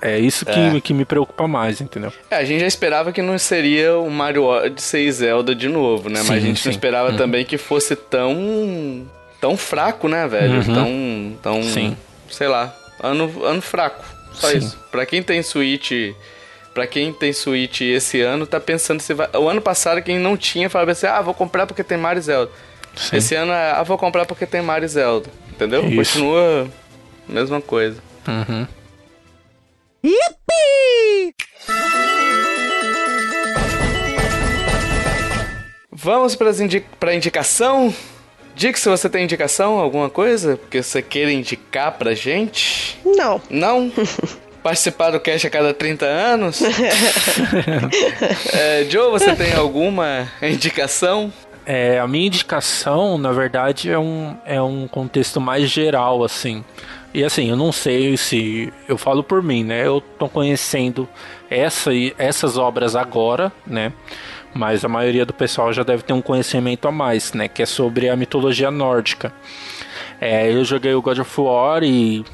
[0.00, 0.80] É isso que, é.
[0.80, 2.12] que me preocupa mais, entendeu?
[2.30, 6.08] É, a gente já esperava que não seria o Mario Odyssey e Zelda de novo,
[6.08, 6.20] né?
[6.20, 6.68] Sim, Mas a gente sim.
[6.68, 7.16] não esperava uhum.
[7.16, 9.06] também que fosse tão
[9.40, 10.56] tão fraco, né, velho?
[10.56, 10.74] Uhum.
[10.74, 11.96] Tão tão sim.
[12.30, 14.04] sei lá, ano ano fraco.
[14.34, 14.58] Só sim.
[14.58, 14.78] isso.
[14.90, 15.92] Para quem tem Switch
[16.72, 19.28] Pra quem tem Switch esse ano, tá pensando se vai.
[19.34, 22.50] O ano passado, quem não tinha, falava assim: ah, vou comprar porque tem Mario Zelda.
[22.94, 23.16] Sim.
[23.16, 25.28] Esse ano, ah, vou comprar porque tem Mario Zelda.
[25.50, 25.84] Entendeu?
[25.86, 25.96] Isso.
[25.96, 26.68] Continua
[27.28, 28.00] a mesma coisa.
[28.26, 28.66] Uhum.
[30.02, 31.34] Yippee!
[35.92, 37.94] Vamos para indi pra indicação?
[38.54, 40.56] Diga se você tem indicação, alguma coisa?
[40.56, 42.98] Porque você queira indicar pra gente?
[43.04, 43.42] Não.
[43.50, 43.92] Não?
[44.62, 46.62] participar do cast a cada 30 anos.
[48.52, 51.32] é, Joe, você tem alguma indicação?
[51.66, 56.64] É, a minha indicação, na verdade, é um, é um contexto mais geral, assim.
[57.12, 58.72] E assim, eu não sei se.
[58.88, 59.84] Eu falo por mim, né?
[59.84, 61.08] Eu tô conhecendo
[61.50, 63.92] essa, essas obras agora, né?
[64.54, 67.48] Mas a maioria do pessoal já deve ter um conhecimento a mais, né?
[67.48, 69.32] Que é sobre a mitologia nórdica.
[70.20, 72.24] É, eu joguei o God of War e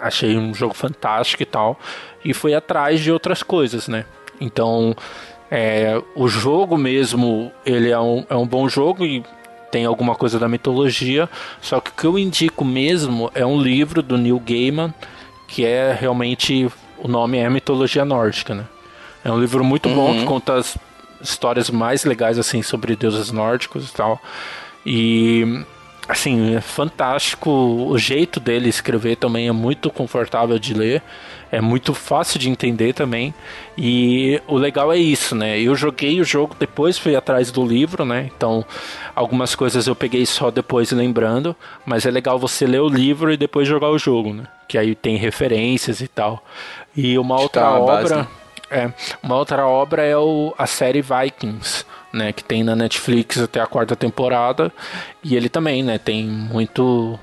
[0.00, 1.78] achei um jogo fantástico e tal.
[2.24, 4.04] E fui atrás de outras coisas, né?
[4.40, 4.94] Então,
[5.50, 9.24] é, o jogo mesmo, ele é um, é um bom jogo e
[9.70, 11.28] tem alguma coisa da mitologia.
[11.60, 14.92] Só que o que eu indico mesmo é um livro do Neil Gaiman,
[15.48, 16.68] que é realmente.
[17.02, 18.66] O nome é Mitologia Nórdica, né?
[19.24, 19.94] É um livro muito uhum.
[19.94, 20.76] bom que conta as
[21.22, 24.20] histórias mais legais assim sobre deuses nórdicos e tal.
[24.84, 25.64] E
[26.08, 27.50] assim, é fantástico.
[27.50, 31.02] O jeito dele escrever também é muito confortável de ler.
[31.52, 33.34] É muito fácil de entender também.
[33.76, 35.58] E o legal é isso, né?
[35.58, 38.30] Eu joguei o jogo depois, fui atrás do livro, né?
[38.36, 38.64] Então,
[39.14, 41.56] algumas coisas eu peguei só depois lembrando.
[41.84, 44.44] Mas é legal você ler o livro e depois jogar o jogo, né?
[44.68, 46.44] Que aí tem referências e tal.
[46.96, 48.28] E uma outra obra.
[48.70, 53.60] É, uma outra obra é o, a série Vikings né, que tem na Netflix até
[53.60, 54.72] a quarta temporada,
[55.22, 57.18] e ele também, né, tem muito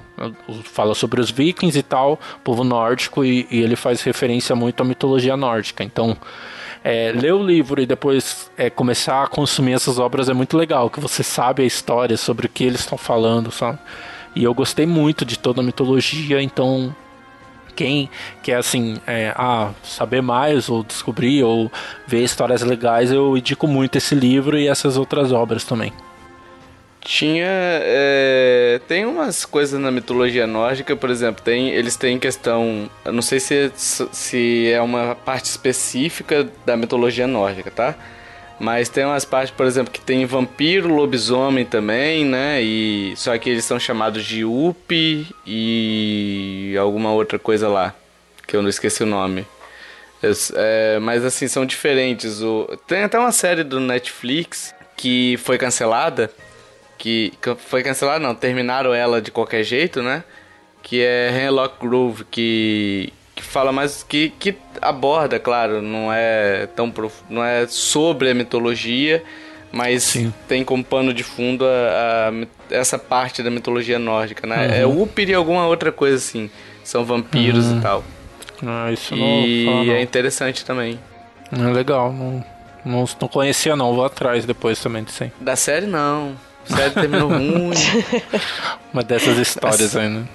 [0.64, 4.86] fala sobre os vikings e tal, povo nórdico e, e ele faz referência muito à
[4.86, 5.84] mitologia nórdica.
[5.84, 6.18] Então,
[6.84, 10.90] é, ler o livro e depois é, começar a consumir essas obras é muito legal,
[10.90, 13.80] que você sabe a história sobre o que eles estão falando, sabe?
[14.36, 16.96] E eu gostei muito de toda a mitologia, então
[17.76, 18.10] quem
[18.42, 21.72] quer assim, é, ah, saber mais ou descobrir ou
[22.08, 25.94] ver histórias legais, eu indico muito esse livro e essas outras obras também.
[27.08, 27.48] Tinha.
[27.48, 32.90] É, tem umas coisas na mitologia nórdica, por exemplo, tem, eles têm questão.
[33.06, 33.72] não sei se,
[34.12, 37.96] se é uma parte específica da mitologia nórdica, tá?
[38.60, 42.62] Mas tem umas partes, por exemplo, que tem vampiro, lobisomem também, né?
[42.62, 47.96] E só que eles são chamados de Up e alguma outra coisa lá,
[48.46, 49.48] que eu não esqueci o nome.
[50.56, 52.42] É, mas assim, são diferentes.
[52.42, 52.68] O...
[52.86, 56.30] Tem até uma série do Netflix que foi cancelada.
[56.98, 60.24] Que, foi cancelada, não, terminaram ela de qualquer jeito, né?
[60.88, 66.90] que é Hemlock Grove, que, que fala mais que, que aborda, claro, não é tão
[66.90, 67.14] prof...
[67.30, 69.22] não é sobre a mitologia,
[69.70, 70.34] mas Sim.
[70.48, 74.80] tem como pano de fundo a, a, essa parte da mitologia nórdica, né?
[74.80, 75.00] É uhum.
[75.00, 76.50] É Upir e alguma outra coisa assim.
[76.86, 77.80] São vampiros uhum.
[77.80, 78.04] e tal.
[78.66, 80.98] Ah, isso não E é interessante também.
[81.52, 82.46] É legal, não,
[82.86, 85.32] não, não conhecia não, vou atrás depois também disso aí.
[85.42, 86.34] Da série não.
[86.70, 87.72] A série terminou ruim.
[88.94, 90.26] Uma dessas histórias aí, né?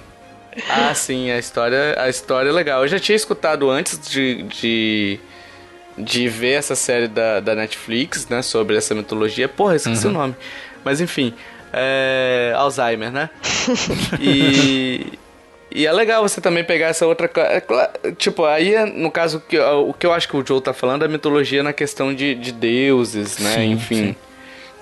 [0.69, 2.83] Ah, sim, a história, a história é legal.
[2.83, 5.19] Eu já tinha escutado antes de, de,
[5.97, 8.41] de ver essa série da, da Netflix, né?
[8.41, 9.47] Sobre essa mitologia.
[9.47, 10.11] Porra, esqueci uhum.
[10.11, 10.35] o nome.
[10.83, 11.33] Mas enfim,
[11.71, 13.29] é, Alzheimer, né?
[14.19, 15.17] E,
[15.71, 17.29] e é legal você também pegar essa outra.
[17.35, 19.41] É tipo, aí, é, no caso,
[19.87, 22.51] o que eu acho que o Joe tá falando é mitologia na questão de, de
[22.51, 23.55] deuses, né?
[23.55, 23.95] Sim, Enfim.
[23.95, 24.15] Sim.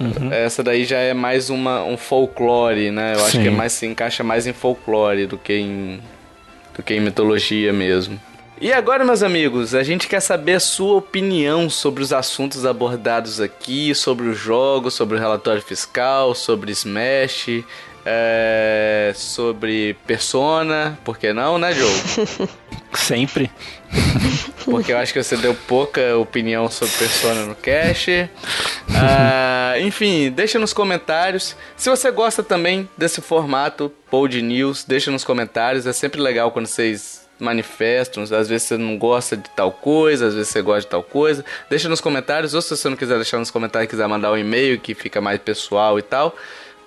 [0.02, 0.34] Uhum.
[0.34, 3.14] Essa daí já é mais uma, um folclore, né?
[3.14, 3.26] Eu Sim.
[3.26, 6.02] acho que é mais, se encaixa mais em folclore do que em,
[6.76, 8.20] do que em mitologia mesmo.
[8.60, 13.42] E agora, meus amigos, a gente quer saber a sua opinião sobre os assuntos abordados
[13.42, 17.64] aqui, sobre os jogos, sobre o relatório fiscal, sobre Smash,
[18.06, 22.28] é, sobre Persona, por que não, né, Joe?
[22.94, 23.50] Sempre.
[24.66, 28.30] Porque eu acho que você deu pouca opinião sobre Persona no cast.
[28.94, 31.56] Ah, enfim, deixa nos comentários.
[31.76, 35.86] Se você gosta também desse formato, Pod News, deixa nos comentários.
[35.88, 38.24] É sempre legal quando vocês manifestam.
[38.24, 41.44] Às vezes você não gosta de tal coisa, às vezes você gosta de tal coisa.
[41.70, 42.54] Deixa nos comentários.
[42.54, 45.40] Ou se você não quiser deixar nos comentários, quiser mandar um e-mail que fica mais
[45.40, 46.36] pessoal e tal,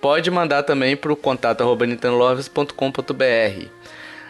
[0.01, 3.69] pode mandar também para o contato arroba nintendolovers.com.br.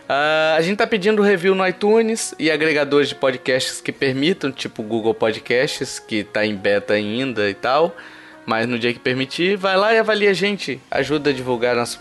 [0.05, 4.83] Uh, a gente tá pedindo review no iTunes e agregadores de podcasts que permitam, tipo
[4.83, 7.97] Google Podcasts, que tá em beta ainda e tal.
[8.45, 10.79] Mas no dia que permitir, vai lá e avalia a gente.
[10.91, 11.99] Ajuda a divulgar nosso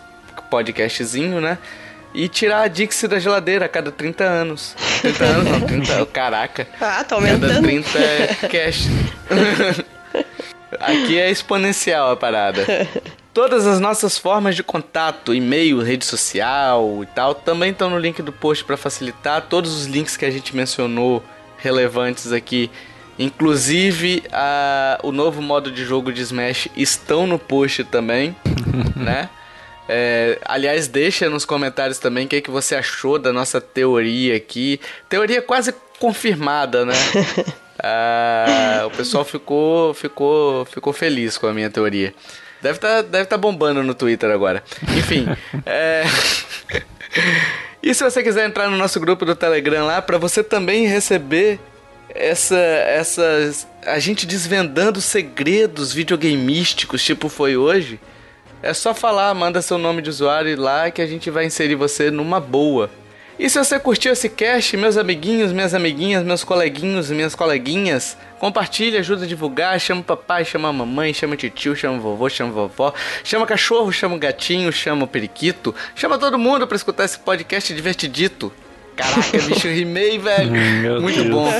[0.49, 1.57] podcastzinho, né?
[2.13, 4.75] E tirar a Dixie da geladeira a cada 30 anos.
[5.01, 6.05] 30 anos não, 30.
[6.11, 6.67] Caraca.
[6.79, 7.47] Ah, tá aumentando.
[7.47, 8.87] Cada 30 é cash.
[10.79, 12.65] Aqui é exponencial a parada.
[13.33, 18.21] Todas as nossas formas de contato, e-mail, rede social e tal, também estão no link
[18.21, 19.47] do post para facilitar.
[19.49, 21.23] Todos os links que a gente mencionou
[21.57, 22.69] relevantes aqui,
[23.17, 28.35] inclusive a, o novo modo de jogo de Smash, estão no post também,
[28.95, 29.27] né?
[29.89, 34.35] É, aliás, deixa nos comentários também o que, é que você achou da nossa teoria
[34.35, 34.79] aqui.
[35.09, 36.93] Teoria quase confirmada, né?
[37.81, 42.13] ah, o pessoal ficou, ficou, ficou feliz com a minha teoria.
[42.63, 44.63] Deve estar tá, deve tá bombando no Twitter agora.
[44.97, 45.27] Enfim.
[45.65, 46.05] é...
[47.83, 51.59] e se você quiser entrar no nosso grupo do Telegram lá, para você também receber
[52.09, 53.67] essa, essas.
[53.85, 57.99] A gente desvendando segredos videogameísticos, tipo foi hoje.
[58.61, 62.09] É só falar, manda seu nome de usuário lá que a gente vai inserir você
[62.09, 62.89] numa boa.
[63.37, 68.15] E se você curtiu esse cast, meus amiguinhos, minhas amiguinhas, meus coleguinhos e minhas coleguinhas,
[68.39, 72.01] compartilha, ajuda a divulgar, chama o papai, chama a mamãe, chama o tio, chama o
[72.01, 76.37] vovô, chama a vovó, chama o cachorro, chama o gatinho, chama o periquito, chama todo
[76.37, 78.53] mundo para escutar esse podcast divertidito.
[78.95, 81.01] Caraca, bicho, rimei, velho.
[81.01, 81.51] Muito bom.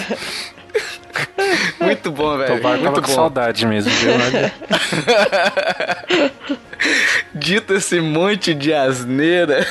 [1.80, 2.56] Muito bom, velho.
[2.56, 4.14] Tobar Muito com saudade mesmo, viu?
[7.34, 9.66] Dito esse monte de asneira.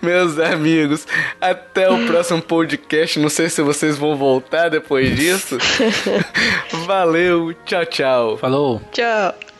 [0.00, 1.06] Meus amigos,
[1.40, 3.18] até o próximo podcast.
[3.18, 5.58] Não sei se vocês vão voltar depois disso.
[6.86, 8.36] Valeu, tchau, tchau.
[8.38, 8.80] Falou.
[8.92, 9.51] Tchau.